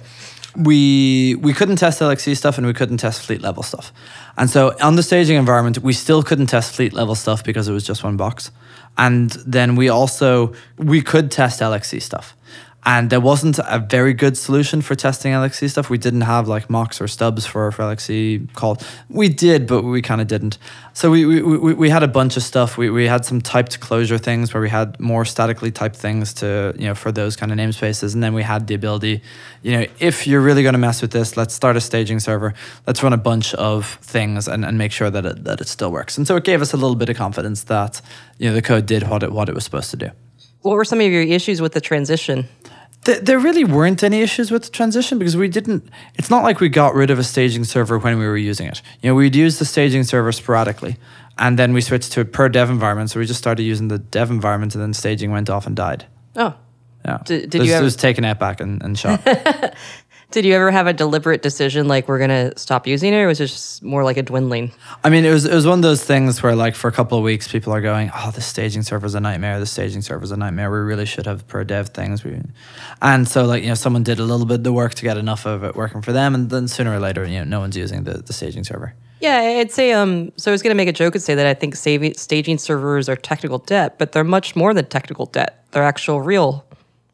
[0.55, 3.93] We we couldn't test LXC stuff and we couldn't test fleet level stuff.
[4.37, 7.73] And so on the staging environment, we still couldn't test fleet level stuff because it
[7.73, 8.51] was just one box.
[8.99, 12.37] And then we also we could test LXC stuff.
[12.85, 15.89] And there wasn't a very good solution for testing LXC stuff.
[15.89, 18.85] We didn't have like mocks or stubs for, for LXC called.
[19.09, 20.59] We did, but we kind of didn't.
[20.93, 22.77] So we, we, we, we had a bunch of stuff.
[22.77, 26.75] We, we had some typed Clojure things where we had more statically typed things to,
[26.77, 28.15] you know, for those kind of namespaces.
[28.15, 29.23] And then we had the ability,
[29.63, 32.53] you know, if you're really going to mess with this, let's start a staging server.
[32.85, 35.93] Let's run a bunch of things and, and make sure that it, that it still
[35.93, 36.19] works.
[36.19, 38.01] And so it gave us a little bit of confidence that,
[38.39, 40.11] you know, the code did what it, what it was supposed to do.
[40.63, 42.49] What were some of your issues with the transition?
[43.05, 45.89] There really weren't any issues with the transition because we didn't.
[46.15, 48.81] It's not like we got rid of a staging server when we were using it.
[49.01, 50.97] You know, we'd use the staging server sporadically,
[51.37, 53.11] and then we switched to a per dev environment.
[53.11, 56.07] So we just started using the dev environment, and then staging went off and died.
[56.37, 56.55] Oh,
[57.05, 59.21] Yeah, Did- did it was, you it ever- was taken out back and, and shot.
[60.33, 63.41] did you ever have a deliberate decision like we're gonna stop using it, or was
[63.41, 64.73] it just more like a dwindling?
[65.05, 67.19] I mean, it was it was one of those things where like for a couple
[67.19, 69.61] of weeks, people are going, "Oh, the staging server's a nightmare.
[69.61, 70.71] The staging server's a nightmare.
[70.71, 72.41] We really should have per dev things." We,
[73.01, 75.17] and so like you know, someone did a little bit of the work to get
[75.17, 77.77] enough of it working for them, and then sooner or later, you know, no one's
[77.77, 78.95] using the, the staging server.
[79.21, 79.93] Yeah, I'd say.
[79.93, 82.59] Um, so I was gonna make a joke and say that I think saving, staging
[82.59, 85.65] servers are technical debt, but they're much more than technical debt.
[85.71, 86.65] They're actual real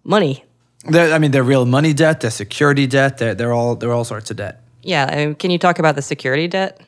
[0.04, 0.44] money.
[0.90, 4.04] They're, I mean, they're real money debt, they're security debt, they're, they're all they're all
[4.04, 4.60] sorts of debt.
[4.82, 6.80] Yeah, I mean, can you talk about the security debt?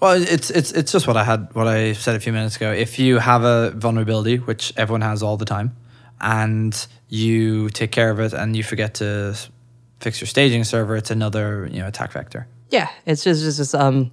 [0.00, 2.72] Well, it's it's it's just what I had what I said a few minutes ago.
[2.72, 5.74] If you have a vulnerability, which everyone has all the time,
[6.20, 9.36] and you take care of it and you forget to
[10.00, 12.46] fix your staging server, it's another you know attack vector.
[12.70, 14.12] Yeah, it's just, just, just um,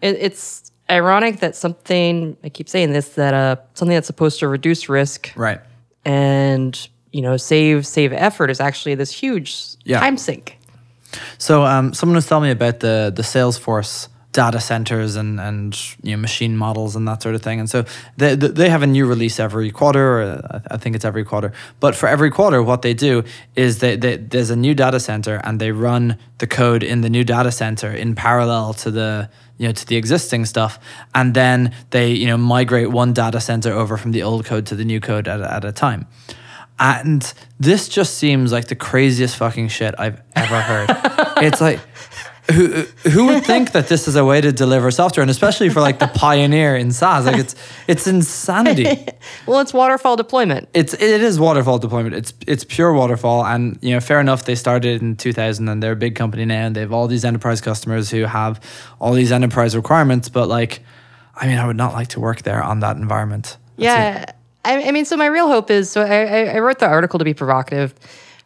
[0.00, 4.48] it, it's ironic that something I keep saying this that uh something that's supposed to
[4.48, 5.60] reduce risk Right.
[6.04, 10.00] and you know save save effort is actually this huge Yeah.
[10.00, 10.58] time sink.
[11.38, 16.12] So um, someone was telling me about the the Salesforce data centers and and you
[16.16, 17.60] know machine models and that sort of thing.
[17.60, 17.84] And so
[18.16, 20.00] they they have a new release every quarter.
[20.00, 21.52] Or I- I think it's every quarter.
[21.80, 23.22] But for every quarter, what they do
[23.56, 27.10] is they, they there's a new data center and they run the code in the
[27.10, 30.78] new data center in parallel to the you know to the existing stuff
[31.14, 34.74] and then they you know migrate one data center over from the old code to
[34.74, 36.06] the new code at, at a time
[36.82, 40.88] and this just seems like the craziest fucking shit I've ever heard.
[41.36, 41.78] it's like,
[42.50, 45.80] who who would think that this is a way to deliver software, and especially for
[45.80, 47.24] like the pioneer in SaaS?
[47.24, 47.54] Like it's
[47.86, 49.06] it's insanity.
[49.46, 50.68] Well, it's waterfall deployment.
[50.74, 52.14] It's it is waterfall deployment.
[52.14, 54.44] It's it's pure waterfall, and you know, fair enough.
[54.44, 57.24] They started in 2000, and they're a big company now, and they have all these
[57.24, 58.60] enterprise customers who have
[59.00, 60.28] all these enterprise requirements.
[60.28, 60.80] But like,
[61.36, 63.56] I mean, I would not like to work there on that environment.
[63.76, 64.32] That's Yeah.
[64.64, 67.24] I, I mean, so my real hope is so I, I- wrote the article to
[67.24, 67.94] be provocative.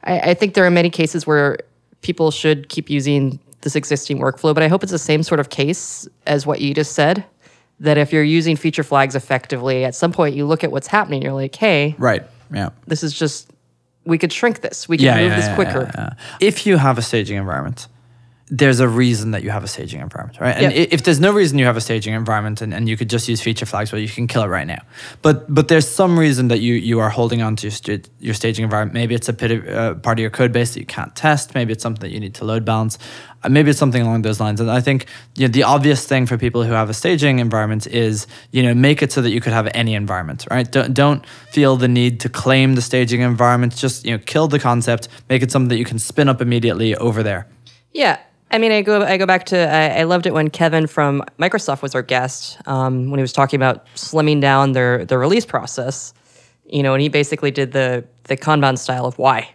[0.04, 1.58] I, I think there are many cases where
[2.02, 5.48] people should keep using this existing workflow, but I hope it's the same sort of
[5.50, 7.24] case as what you just said.
[7.80, 11.20] That if you're using feature flags effectively, at some point you look at what's happening,
[11.20, 12.22] you're like, hey, Right.
[12.50, 12.70] Yeah.
[12.86, 13.50] this is just,
[14.06, 14.88] we could shrink this.
[14.88, 15.90] We can move this quicker.
[15.94, 16.36] yeah, yeah.
[16.40, 17.88] If you have a staging environment,
[18.48, 20.54] there's a reason that you have a staging environment, right?
[20.56, 23.10] And i if there's no reason you have a staging environment and, and you could
[23.10, 24.82] just use feature flags, well, you can kill it right now.
[25.20, 28.34] But but there's some reason that you you are holding on to your, sta- your
[28.34, 28.94] staging environment.
[28.94, 31.56] Maybe it's a bit of, uh, part of your code base that you can't test.
[31.56, 32.98] Maybe it's something that you need to load balance.
[33.42, 34.60] Uh, maybe it's something along those lines.
[34.60, 37.88] And I think you know, the obvious thing for people who have a staging environment
[37.88, 40.70] is you know make it so that you could have any environment, right?
[40.70, 43.74] Don't don't feel the need to claim the staging environment.
[43.74, 46.94] Just you know kill the concept, make it something that you can spin up immediately
[46.94, 47.48] over there.
[47.96, 48.18] Yeah.
[48.50, 51.22] I mean, I go I go back to I, I loved it when Kevin from
[51.38, 55.44] Microsoft was our guest um, when he was talking about slimming down their their release
[55.46, 56.14] process.
[56.68, 59.48] You know, and he basically did the the Kanban style of why.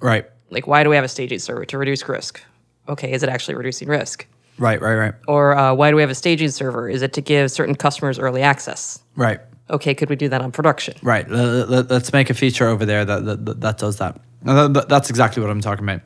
[0.00, 0.26] Right.
[0.50, 2.40] Like, why do we have a staging server to reduce risk?
[2.88, 4.26] Okay, is it actually reducing risk?
[4.58, 6.88] Right, right, right, Or uh, why do we have a staging server?
[6.88, 9.00] Is it to give certain customers early access?
[9.16, 10.94] right, Okay, could we do that on production?
[11.02, 11.28] right.
[11.28, 14.16] Let- let- Let's make a feature over there that that, that- does that.
[14.42, 16.02] And that- that- That's exactly what I'm talking about.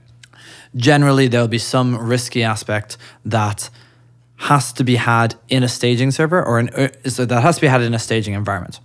[0.76, 3.70] Generally, there'll be some risky aspect that
[4.37, 7.61] has to be had in a staging server or an, uh, so that has to
[7.61, 8.78] be had in a staging environment.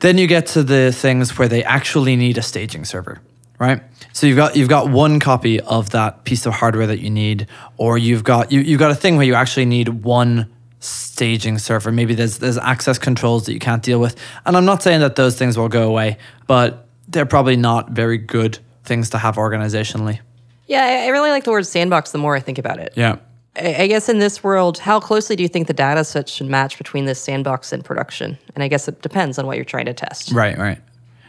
[0.00, 3.20] Then you get to the things where they actually need a staging server,
[3.58, 3.82] right?
[4.12, 7.46] So you've got you've got one copy of that piece of hardware that you need,
[7.76, 11.90] or you've got you, you've got a thing where you actually need one staging server.
[11.92, 14.16] Maybe there's there's access controls that you can't deal with.
[14.44, 18.18] And I'm not saying that those things will go away, but they're probably not very
[18.18, 20.20] good things to have organizationally.
[20.66, 22.94] Yeah, I, really like the word sandbox the more I think about it.
[22.96, 23.16] Yeah.
[23.56, 26.76] I, guess in this world, how closely do you think the data set should match
[26.76, 28.36] between this sandbox and production?
[28.54, 30.32] And I guess it depends on what you're trying to test.
[30.32, 30.78] Right, right.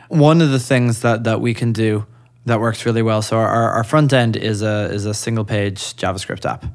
[0.08, 2.06] One of the things that that we can do
[2.46, 3.22] that works really well.
[3.22, 6.66] So our, our front end is a is a single page JavaScript app.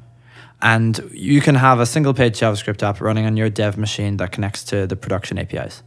[0.63, 4.31] And you can have a single page JavaScript app running on your dev machine that
[4.33, 5.83] connects to the production APIs.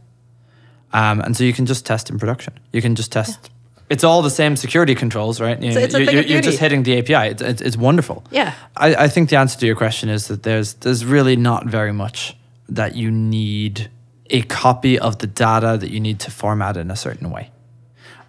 [0.92, 2.58] Um, and so you can just test in production.
[2.72, 3.50] You can just test.
[3.90, 5.60] It's all the same security controls, right?
[5.60, 7.30] You It's it's a you're, thing you're just hitting the API.
[7.32, 8.24] It's, it's, it's wonderful.
[8.30, 8.54] Yeah.
[8.76, 11.92] I, I think the answer to your question is that there's there's really not very
[11.92, 12.36] much
[12.68, 13.90] that you need
[14.30, 17.50] a copy of the data that you need to format in a certain way.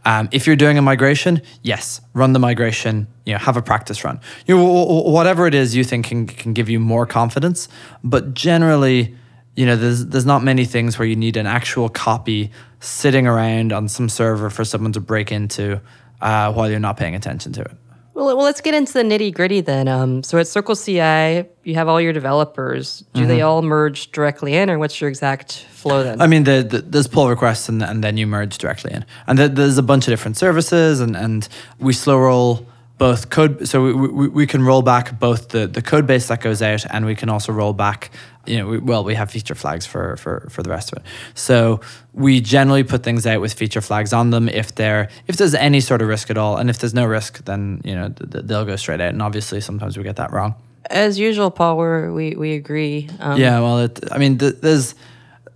[0.03, 3.07] Um, if you're doing a migration, yes, run the migration.
[3.25, 4.19] You know, have a practice run.
[4.45, 7.67] You know, wh- wh- whatever it is you think can can give you more confidence.
[8.03, 9.15] But generally,
[9.55, 12.51] you know, there's there's not many things where you need an actual copy
[12.85, 15.81] sitting around on some server for someone to break into
[16.21, 17.71] uh, while you're not paying attention to it.
[18.13, 19.89] Well, well, let's get into the nitty gritty then.
[19.89, 23.03] Um, so at Circle CI, you have all your developers.
[23.13, 26.21] Do they all merge directly in, or what's your exact flow then?
[26.21, 29.05] I mean, the, the, there's pull requests and, and then you merge directly in.
[29.27, 31.45] And the, there's a bunch of different services, and, and
[31.77, 32.65] we slow roll
[32.97, 33.67] both code.
[33.67, 36.85] So we, we, we can roll back both the, the code base that goes out,
[36.89, 38.11] and we can also roll back,
[38.45, 41.05] you know, we, well, we have feature flags for, for, for the rest of it.
[41.33, 41.81] So
[42.13, 45.81] we generally put things out with feature flags on them if there if there's any
[45.81, 46.57] sort of risk at all.
[46.57, 49.09] And if there's no risk, then, you know, th- th- they'll go straight out.
[49.09, 50.55] And obviously, sometimes we get that wrong.
[50.89, 53.09] As usual, Paul, we're, we we agree.
[53.19, 54.95] Um, Yeah, well, it, I mean, th- there's.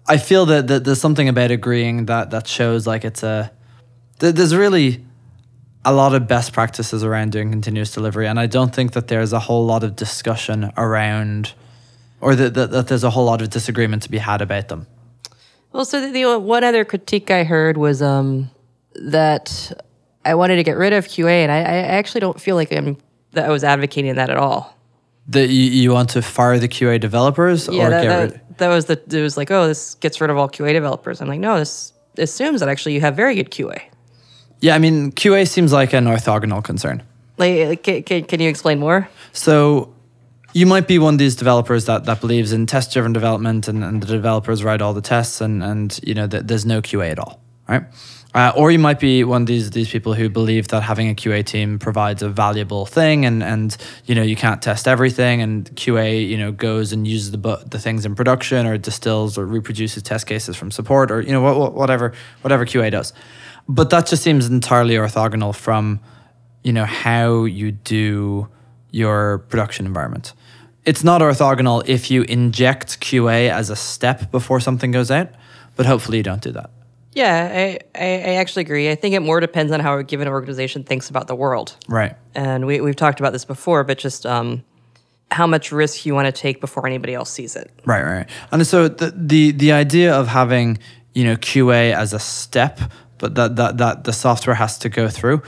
[0.08, 3.52] I feel that, that there's something about agreeing that that shows like it's a.
[4.20, 5.06] th- There's really
[5.86, 9.34] a lot of best practices around doing continuous delivery, and I don't think that there's
[9.34, 11.54] a whole lot of discussion around,
[12.22, 14.88] or that, that, that there's a whole lot of disagreement to be had about them.
[15.72, 18.50] Well, so the, the one other critique I heard was um,
[18.96, 19.72] that
[20.26, 22.98] I wanted to get rid of QA, and I, I actually don't feel like I'm
[23.32, 24.76] that I was advocating that at all.
[25.28, 28.58] That you, you want to fire the QA developers Yeah, or that, get that, rid.
[28.58, 31.22] that was the it was like, oh, this gets rid of all QA developers.
[31.22, 33.80] I'm like, no, this assumes that actually you have very good QA.
[34.62, 37.04] Yeah, I mean QA seems like an orthogonal concern.
[37.38, 39.08] Like, can, can, can you explain more?
[39.32, 39.94] So
[40.54, 43.84] you might be one of these developers that, that believes in test driven development and,
[43.84, 47.12] and the developers write all the tests and, and you know th- there's no QA
[47.12, 47.84] at all, right?
[48.36, 51.16] Uh, or you might be one of these these people who believe that having a
[51.16, 55.66] QA team provides a valuable thing and and you know you can't test everything and
[55.76, 59.48] QA you know goes and uses the bu- the things in production or distills or
[59.48, 63.14] reproduces test cases from support or you know what, whatever whatever QA does.
[63.70, 66.02] But that just seems entirely orthogonal from
[66.64, 68.50] you know how you do
[68.92, 70.34] your production environment.
[70.86, 75.30] It's not orthogonal if you inject QA as a step before something goes out,
[75.76, 76.72] but hopefully you don't do that.
[77.14, 78.90] Yeah, I, I, I actually agree.
[78.90, 81.76] I think it more depends on how a given organization thinks about the world.
[81.88, 82.16] Right.
[82.34, 84.64] And we, we've talked about this before, but just um,
[85.32, 87.72] how much risk you want to take before anybody else sees it.
[87.86, 88.12] Right, right.
[88.12, 88.30] right.
[88.52, 90.80] And so the, the the idea of having,
[91.14, 92.80] you know, QA as a step,
[93.20, 95.44] but that that that the software has to go through,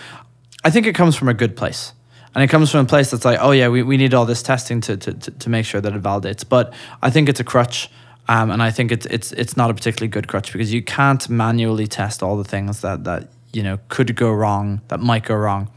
[0.63, 1.93] I think it comes from a good place.
[2.34, 4.41] And it comes from a place that's like, oh yeah, we, we need all this
[4.41, 6.47] testing to, to, to, make sure that it validates.
[6.47, 7.89] But I think it's a crutch.
[8.29, 11.27] Um, and I think it's it's it's not a particularly good crutch because you can't
[11.27, 15.36] manually test all the things that, that you know could go wrong, that might go
[15.36, 15.69] wrong.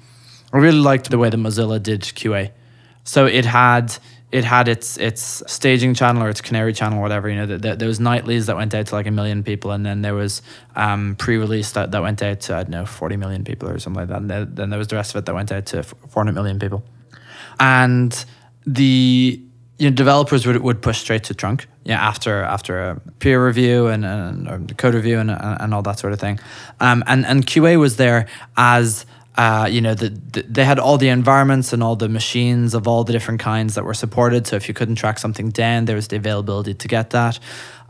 [0.53, 2.53] I really liked the way that Mozilla did QA.
[3.03, 3.97] So it had
[4.35, 7.29] it had its its staging channel or its canary channel, whatever.
[7.29, 9.71] You know, th- th- there was nightlies that went out to like a million people,
[9.71, 10.43] and then there was
[10.75, 14.01] um, pre-release that, that went out to I don't know forty million people or something
[14.01, 14.39] like that.
[14.41, 16.59] And then, there was the rest of it that went out to four hundred million
[16.59, 16.85] people,
[17.61, 18.25] and
[18.67, 19.41] the
[19.79, 23.87] you know developers would would push straight to trunk yeah after after a peer review
[23.87, 26.41] and and code review and and all that sort of thing,
[26.81, 30.97] um, and and QA was there as uh, you know, the, the, they had all
[30.97, 34.47] the environments and all the machines of all the different kinds that were supported.
[34.47, 37.41] So if you couldn't track something down, there was the availability to get that.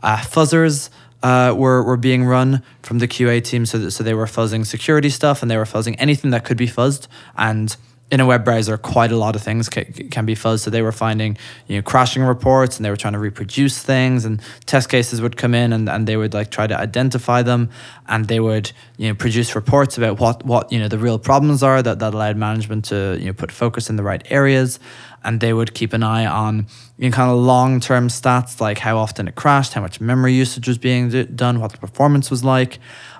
[0.01, 0.89] Uh, fuzzers
[1.21, 3.65] uh, were, were being run from the QA team.
[3.65, 6.57] So, that, so they were fuzzing security stuff and they were fuzzing anything that could
[6.57, 7.07] be fuzzed.
[7.37, 7.75] And
[8.11, 10.61] in a web browser, quite a lot of things ca- can be fuzz.
[10.61, 11.37] So they were finding,
[11.67, 15.37] you know, crashing reports and they were trying to reproduce things and test cases would
[15.37, 17.71] come in and, and they would like try to identify them
[18.07, 21.63] and they would, you know, produce reports about what, what, you know, the real problems
[21.63, 24.79] are that, that allowed management to, you know, put focus in the right areas.
[25.23, 26.67] And they would keep an eye on,
[26.99, 30.67] you know, kind of long-term stats like how often it crashed, how much memory usage
[30.67, 32.77] was being done, what the performance was like.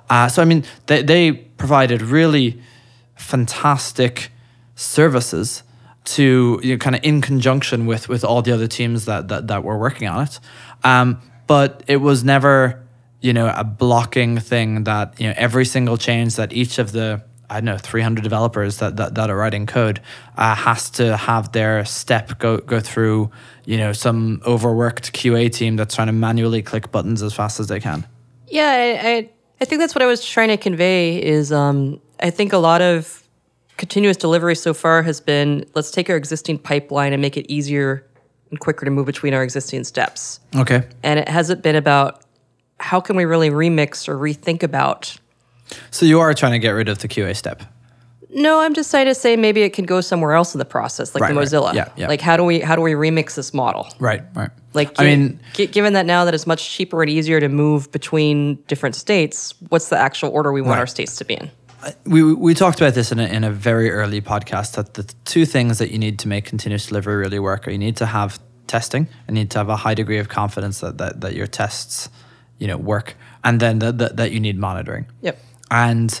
[0.08, 2.62] Uh, so, I mean, they, they provided really
[3.16, 4.30] fantastic
[4.76, 5.64] services
[6.04, 9.48] to you know, kind of in conjunction with with all the other teams that that,
[9.48, 10.38] that were working on it.
[10.84, 12.86] Um, but it was never
[13.20, 17.22] you know a blocking thing that you know every single change that each of the
[17.48, 20.00] I don't know 300 developers that that, that are writing code
[20.36, 23.30] uh, has to have their step go go through
[23.64, 27.66] you know some overworked QA team that's trying to manually click buttons as fast as
[27.66, 28.06] they can.
[28.48, 31.20] Yeah, I, I, I think that's what I was trying to convey.
[31.20, 33.25] Is um, I think a lot of
[33.76, 38.06] continuous delivery so far has been let's take our existing pipeline and make it easier
[38.50, 40.40] and quicker to move between our existing steps.
[40.56, 40.82] Okay.
[41.02, 42.22] And it hasn't been about
[42.78, 45.16] how can we really remix or rethink about.
[45.90, 47.62] So you are trying to get rid of the QA step.
[48.30, 51.14] No, I'm just trying to say maybe it can go somewhere else in the process,
[51.14, 51.48] like Right, the right.
[51.48, 51.74] Mozilla.
[51.74, 52.06] Yeah, yeah.
[52.08, 53.88] Like how do we how do we remix this model?
[53.98, 54.22] Right.
[54.34, 54.50] Right.
[54.74, 57.48] Like, I gi- mean, gi- given that now that it's much cheaper and easier to
[57.48, 60.80] move between different states, what's the actual order we want Right.
[60.80, 61.50] our states to be in?
[62.04, 65.44] We we talked about this in a, in a very early podcast that the two
[65.46, 68.38] things that you need to make continuous delivery really work are you need to have
[68.66, 71.46] testing and you need to have a high degree of confidence that that, that your
[71.46, 72.08] tests
[72.58, 75.38] you know work and then that that that you need monitoring Yep.
[75.70, 76.20] and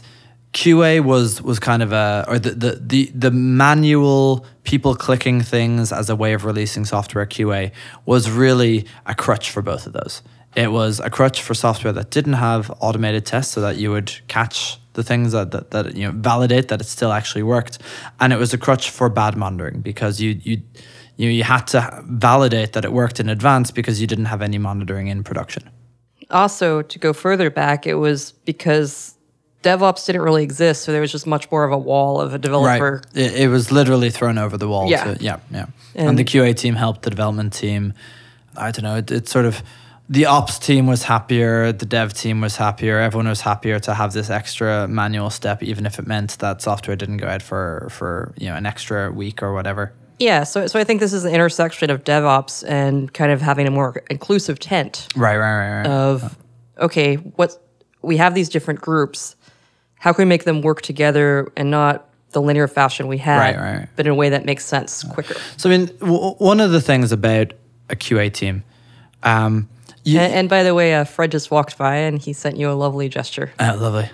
[0.52, 5.92] QA was was kind of a or the, the the the manual people clicking things
[5.92, 7.72] as a way of releasing software QA
[8.06, 10.22] was really a crutch for both of those.
[10.54, 14.10] It was a crutch for software that didn't have automated tests so that you would
[14.28, 17.78] catch the things that, that, that you know validate that it still actually worked.
[18.18, 20.62] And it was a crutch for bad monitoring because you you
[21.16, 24.58] you, you had to validate that it worked in advance because you didn't have any
[24.58, 25.70] monitoring in production.
[26.30, 29.14] Also, to go further back, it was because
[29.62, 32.38] DevOps didn't really exist, so there was just much more of a wall of a
[32.38, 33.02] developer.
[33.14, 34.90] It, it was literally thrown over the wall.
[34.90, 35.14] Yeah.
[35.20, 35.66] yeah, yeah.
[35.94, 37.94] And, the QA team helped the development team.
[38.56, 38.96] I don't know.
[38.96, 39.62] It, it sort of
[40.08, 41.72] the ops team was happier.
[41.72, 42.98] The dev team was happier.
[42.98, 46.96] Everyone was happier to have this extra manual step, even if it meant that software
[46.96, 49.92] didn't go out for for you know an extra week or whatever.
[50.18, 53.66] Yeah, so so I think this is an intersection of DevOps and kind of having
[53.66, 55.86] a more inclusive tent Right, right, right, right.
[55.86, 56.36] of
[56.78, 57.60] okay, what
[58.02, 59.34] we have these different groups.
[59.98, 63.56] How can we make them work together and not the linear fashion we had, Right,
[63.56, 63.88] right, right.
[63.96, 65.34] but in a way that makes sense quicker?
[65.56, 67.52] so I mean, w- one of the things about
[67.90, 68.62] a QA team.
[69.22, 69.68] Um,
[70.06, 72.70] you, And, and by the way, uh, Fred just walked by and he sent you
[72.70, 73.52] a lovely gesture.
[73.58, 74.08] Oh, lovely.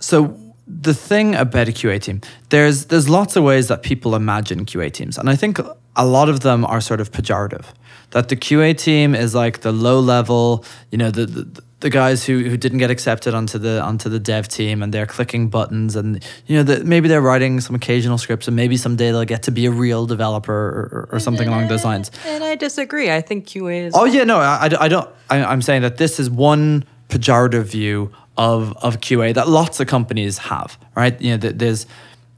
[0.00, 4.64] So the thing about a QA team, there's there's lots of ways that people imagine
[4.64, 5.58] QA teams, and I think
[5.94, 7.66] a lot of them are sort of pejorative.
[8.10, 12.24] That the QA team is like the low level, you know, the the, the guys
[12.24, 15.94] who, who didn't get accepted onto the onto the dev team, and they're clicking buttons,
[15.94, 19.42] and you know, the, maybe they're writing some occasional scripts, and maybe someday they'll get
[19.44, 22.10] to be a real developer or, or, something along those lines.
[22.24, 23.10] And I disagree.
[23.10, 23.94] I think QA is.
[23.94, 25.08] Oh yeah, no, I, I- don't.
[25.28, 29.86] I, I'm saying that this is one pejorative view of of QA that lots of
[29.86, 31.20] companies have, right?
[31.20, 31.86] You know, there's.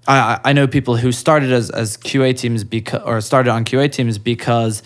[0.08, 3.64] I, I- I know people who started as, as QA teams because or started on
[3.64, 4.82] QA teams because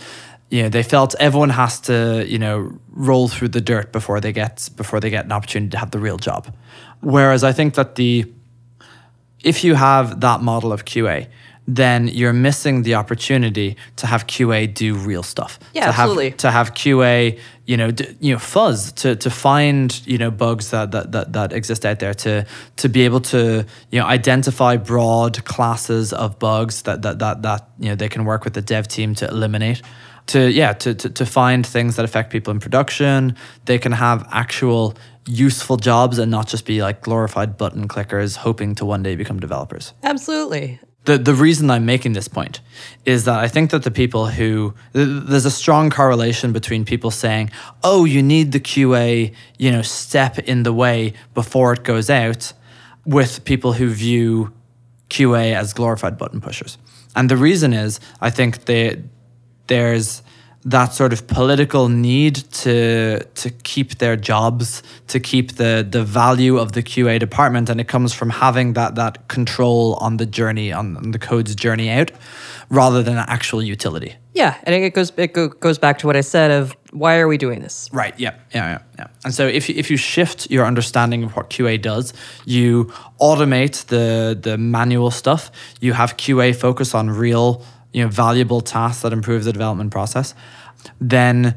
[0.52, 4.32] you know they felt everyone has to you know roll through the dirt before they
[4.32, 6.54] get before they get an opportunity to have the real job.
[7.00, 8.30] Whereas I think that the
[9.42, 11.26] if you have that model of QA,
[11.66, 15.58] then you're missing the opportunity to have QA do real stuff.
[15.72, 16.30] Yeah, to absolutely.
[16.30, 20.30] Have, to have QA, you know, d- you know, fuzz to to find you know
[20.30, 22.44] bugs that, that that that exist out there to
[22.76, 27.70] to be able to you know identify broad classes of bugs that that that that
[27.78, 29.80] you know they can work with the dev team to eliminate.
[30.26, 33.36] To yeah, to, to to find things that affect people in production.
[33.64, 34.94] They can have actual
[35.26, 39.40] useful jobs and not just be like glorified button clickers hoping to one day become
[39.40, 39.92] developers.
[40.02, 40.80] Absolutely.
[41.04, 42.60] The the reason I'm making this point
[43.04, 47.10] is that I think that the people who th- there's a strong correlation between people
[47.10, 47.50] saying,
[47.82, 52.52] "Oh, you need the QA, you know, step in the way before it goes out,"
[53.04, 54.52] with people who view
[55.10, 56.78] QA as glorified button pushers.
[57.16, 59.02] And the reason is I think they
[59.66, 60.22] there's
[60.64, 66.58] that sort of political need to to keep their jobs, to keep the the value
[66.58, 70.72] of the QA department, and it comes from having that that control on the journey,
[70.72, 72.12] on, on the code's journey out,
[72.70, 74.14] rather than actual utility.
[74.34, 77.26] Yeah, and it goes it go, goes back to what I said of why are
[77.26, 77.88] we doing this?
[77.92, 78.18] Right.
[78.18, 78.34] Yeah.
[78.54, 78.70] Yeah.
[78.70, 78.78] Yeah.
[78.98, 79.06] Yeah.
[79.24, 82.12] And so if you, if you shift your understanding of what QA does,
[82.44, 85.50] you automate the the manual stuff.
[85.80, 90.34] You have QA focus on real, you know, valuable tasks that improve the development process.
[91.00, 91.54] Then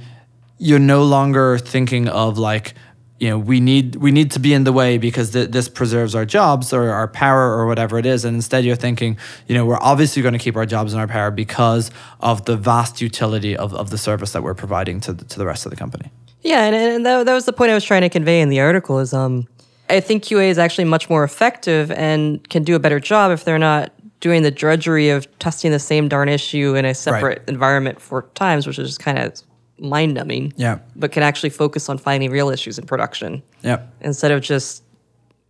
[0.58, 2.74] you're no longer thinking of like
[3.20, 6.16] you know we need we need to be in the way because th- this preserves
[6.16, 9.18] our jobs or our power or whatever it is and instead you're thinking
[9.48, 12.58] you know we're obviously going to keep our jobs and our power because of the
[12.58, 15.70] vast utility of, of the service that we're providing to the, to the rest of
[15.70, 16.12] the company
[16.42, 18.60] Yeah, and, and that, that was the point I was trying to convey in the
[18.60, 19.48] article is um
[19.90, 23.46] I think QA is actually much more effective and can do a better job if
[23.46, 23.94] they're not
[24.26, 28.66] doing the drudgery of testing the same darn issue in a separate environment four times,
[28.66, 29.40] which is just kind of
[29.78, 30.52] mind numbing.
[30.56, 30.80] Yeah.
[30.96, 34.82] But can actually focus on finding real issues in production yeah instead of just,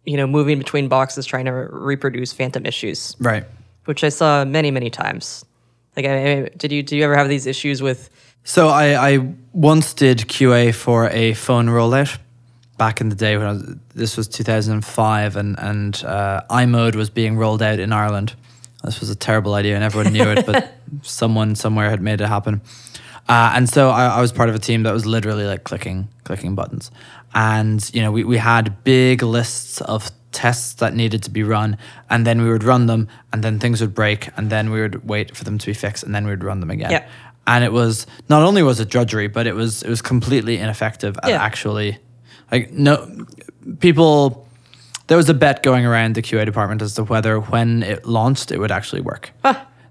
[0.03, 3.45] you know, moving between boxes trying to reproduce phantom issues, right
[3.85, 5.45] which I saw many, many times.
[5.95, 8.09] Like, I, I- did you did you ever have these issues with?
[8.43, 12.17] So I, I once did QA for a phone rollout
[12.77, 17.09] back in the day when I was, this was 2005 and and uh, iMode was
[17.09, 18.35] being rolled out in Ireland.
[18.85, 22.27] This was a terrible idea and everyone knew it, but someone somewhere had made it
[22.27, 22.61] happen.
[23.27, 26.07] Uh, and so I, I was part of a team that was literally like clicking
[26.23, 26.91] clicking buttons,
[27.33, 31.77] and you know we, we had big lists of tests that needed to be run,
[32.09, 35.07] and then we would run them, and then things would break, and then we would
[35.09, 37.07] wait for them to be fixed, and then we would run them again Yeah.
[37.47, 41.17] and it was not only was it drudgery, but it was it was completely ineffective
[41.23, 41.41] at Yeah.
[41.43, 41.97] actually
[42.51, 43.25] like no
[43.79, 44.44] people.
[45.07, 48.51] There was a bet going around the QA department as to whether when it launched
[48.51, 49.31] it would actually work.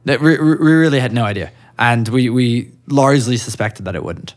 [0.06, 4.34] That we, we really had no idea, and we we largely suspected that it wouldn't.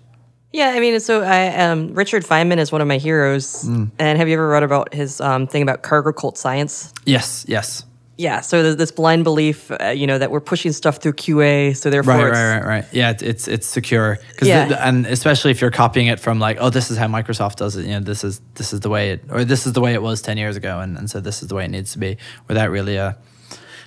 [0.54, 4.30] Yeah, I mean, so I um, Richard Feynman is one of my heroes, and have
[4.30, 6.94] you ever read about his um, thing about cargo cult science?
[7.06, 7.84] Yes, yes,
[8.18, 11.78] Yeah, so there's this blind belief, uh, you know, that we're pushing stuff through QA,
[11.78, 12.86] so therefore, right, it's, right, right, right.
[12.92, 14.74] Yeah, it, it's it's secure because Yeah.
[14.88, 17.86] and especially if you're copying it from like, oh, this is how Microsoft does it.
[17.86, 20.02] You know, this is this is the way it or this is the way it
[20.02, 22.18] was ten years ago, and, and so this is the way it needs to be,
[22.48, 23.16] without really a,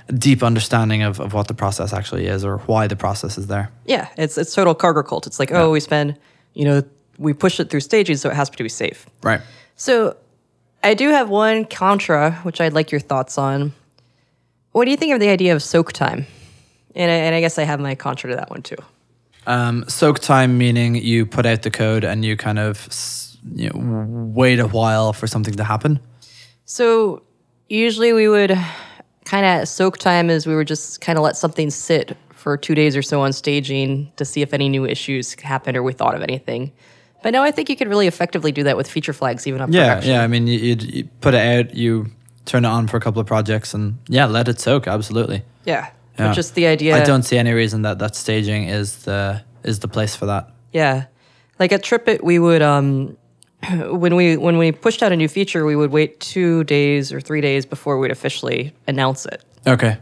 [0.08, 3.48] a deep understanding of, of what the process actually is or why the process is
[3.48, 3.72] there.
[3.84, 5.26] yeah, it's it's total cargo cult.
[5.26, 6.16] It's like, oh, we spend,
[6.54, 6.84] you know,
[7.18, 9.06] we push it through stages, so it has to be safe.
[9.24, 9.40] Right.
[9.74, 10.16] So,
[10.84, 13.72] I do have one contra, which I'd like your thoughts on.
[14.72, 16.26] What do you think of the idea of soak time?
[16.94, 18.76] And I, and I guess I have my contra to that one too.
[19.46, 22.88] Um, soak time meaning you put out the code and you kind of
[23.54, 23.80] you know,
[24.34, 25.98] wait a while for something to happen.
[26.66, 27.22] So
[27.68, 28.56] usually we would
[29.24, 32.74] kind of soak time is we would just kind of let something sit for two
[32.74, 36.14] days or so on staging to see if any new issues happened or we thought
[36.14, 36.72] of anything.
[37.22, 39.72] But now I think you could really effectively do that with feature flags even on
[39.72, 40.10] Yeah, production.
[40.12, 40.22] yeah.
[40.22, 42.10] I mean, you put it out, you
[42.44, 44.86] turn it on for a couple of projects, and yeah, let it soak.
[44.86, 45.44] Absolutely.
[45.64, 45.90] Yeah.
[46.18, 46.28] Yeah.
[46.28, 46.96] But just the idea.
[46.96, 50.50] I don't see any reason that that staging is the is the place for that.
[50.72, 51.06] Yeah.
[51.58, 53.16] Like at TripIt, we would um
[53.70, 57.20] when we when we pushed out a new feature, we would wait two days or
[57.20, 59.44] three days before we'd officially announce it.
[59.66, 59.98] Okay.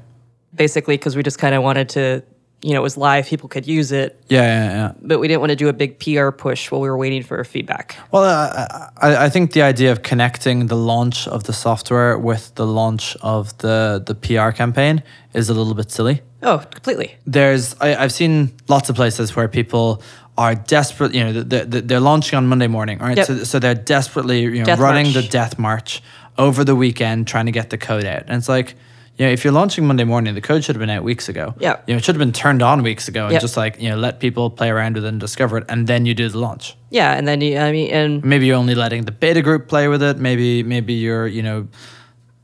[0.55, 2.22] Basically, because we just kind of wanted to,
[2.62, 4.92] you know, it was live, people could use it, Yeah, yeah, yeah.
[5.00, 7.42] but we didn't want to do a big PR push while we were waiting for
[7.44, 7.96] feedback.
[8.11, 12.52] Well, uh, I, I think the idea of connecting the launch of the software with
[12.56, 15.02] the launch of the the PR campaign
[15.34, 16.20] is a little bit silly.
[16.42, 17.16] Oh, completely.
[17.26, 20.02] There's I, I've seen lots of places where people
[20.36, 21.14] are desperate.
[21.14, 23.16] You know, they're, they're launching on Monday morning, right?
[23.16, 23.26] Yep.
[23.26, 25.14] So, so they're desperately you know Death running march.
[25.14, 26.02] the death march
[26.36, 28.74] over the weekend, trying to get the code out, and it's like.
[29.18, 31.52] You know, if you're launching Monday morning, the code should have been out weeks ago.
[31.58, 31.80] Yeah.
[31.88, 33.40] You know, it should have been turned on weeks ago and Yep.
[33.42, 36.06] just like, you know, let people play around with it and discover it and then
[36.06, 39.04] you do the launch Yeah, and then you, I mean, and maybe you're only letting
[39.06, 41.66] the beta group play with it maybe maybe you're you know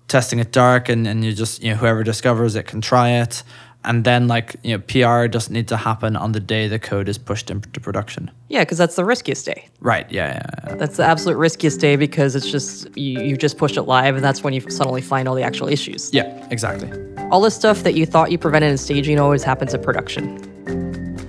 [0.09, 3.43] testing it dark and, and you just you know whoever discovers it can try it
[3.85, 7.09] and then like you know pr doesn't need to happen on the day the code
[7.09, 9.69] is pushed into production yeah, because that's the riskiest day.
[9.81, 10.75] right yeah yeah, yeah.
[10.77, 14.25] That's the absolute riskiest day because it's just you, you just pushed it live, and
[14.25, 16.13] that's when you suddenly find all the actual issues.
[16.13, 16.91] yeah exactly
[17.31, 20.54] All the stuff that you thought you prevented in staging always happens in production.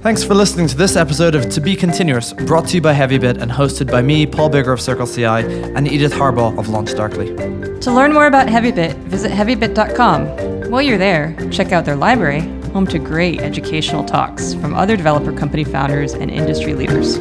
[0.05, 3.41] Thanks for listening to this episode of To Be Continuous, brought to you by HeavyBit
[3.41, 7.35] and hosted by me, Paul Biggar of Circle CI, and Edith Harbaugh of Launch Darkly.
[7.79, 10.69] To learn more about HeavyBit, visit heavybit.com.
[10.69, 12.41] While you're there, check out their library,
[12.71, 17.17] home to great educational talks from other developer company founders and industry leaders.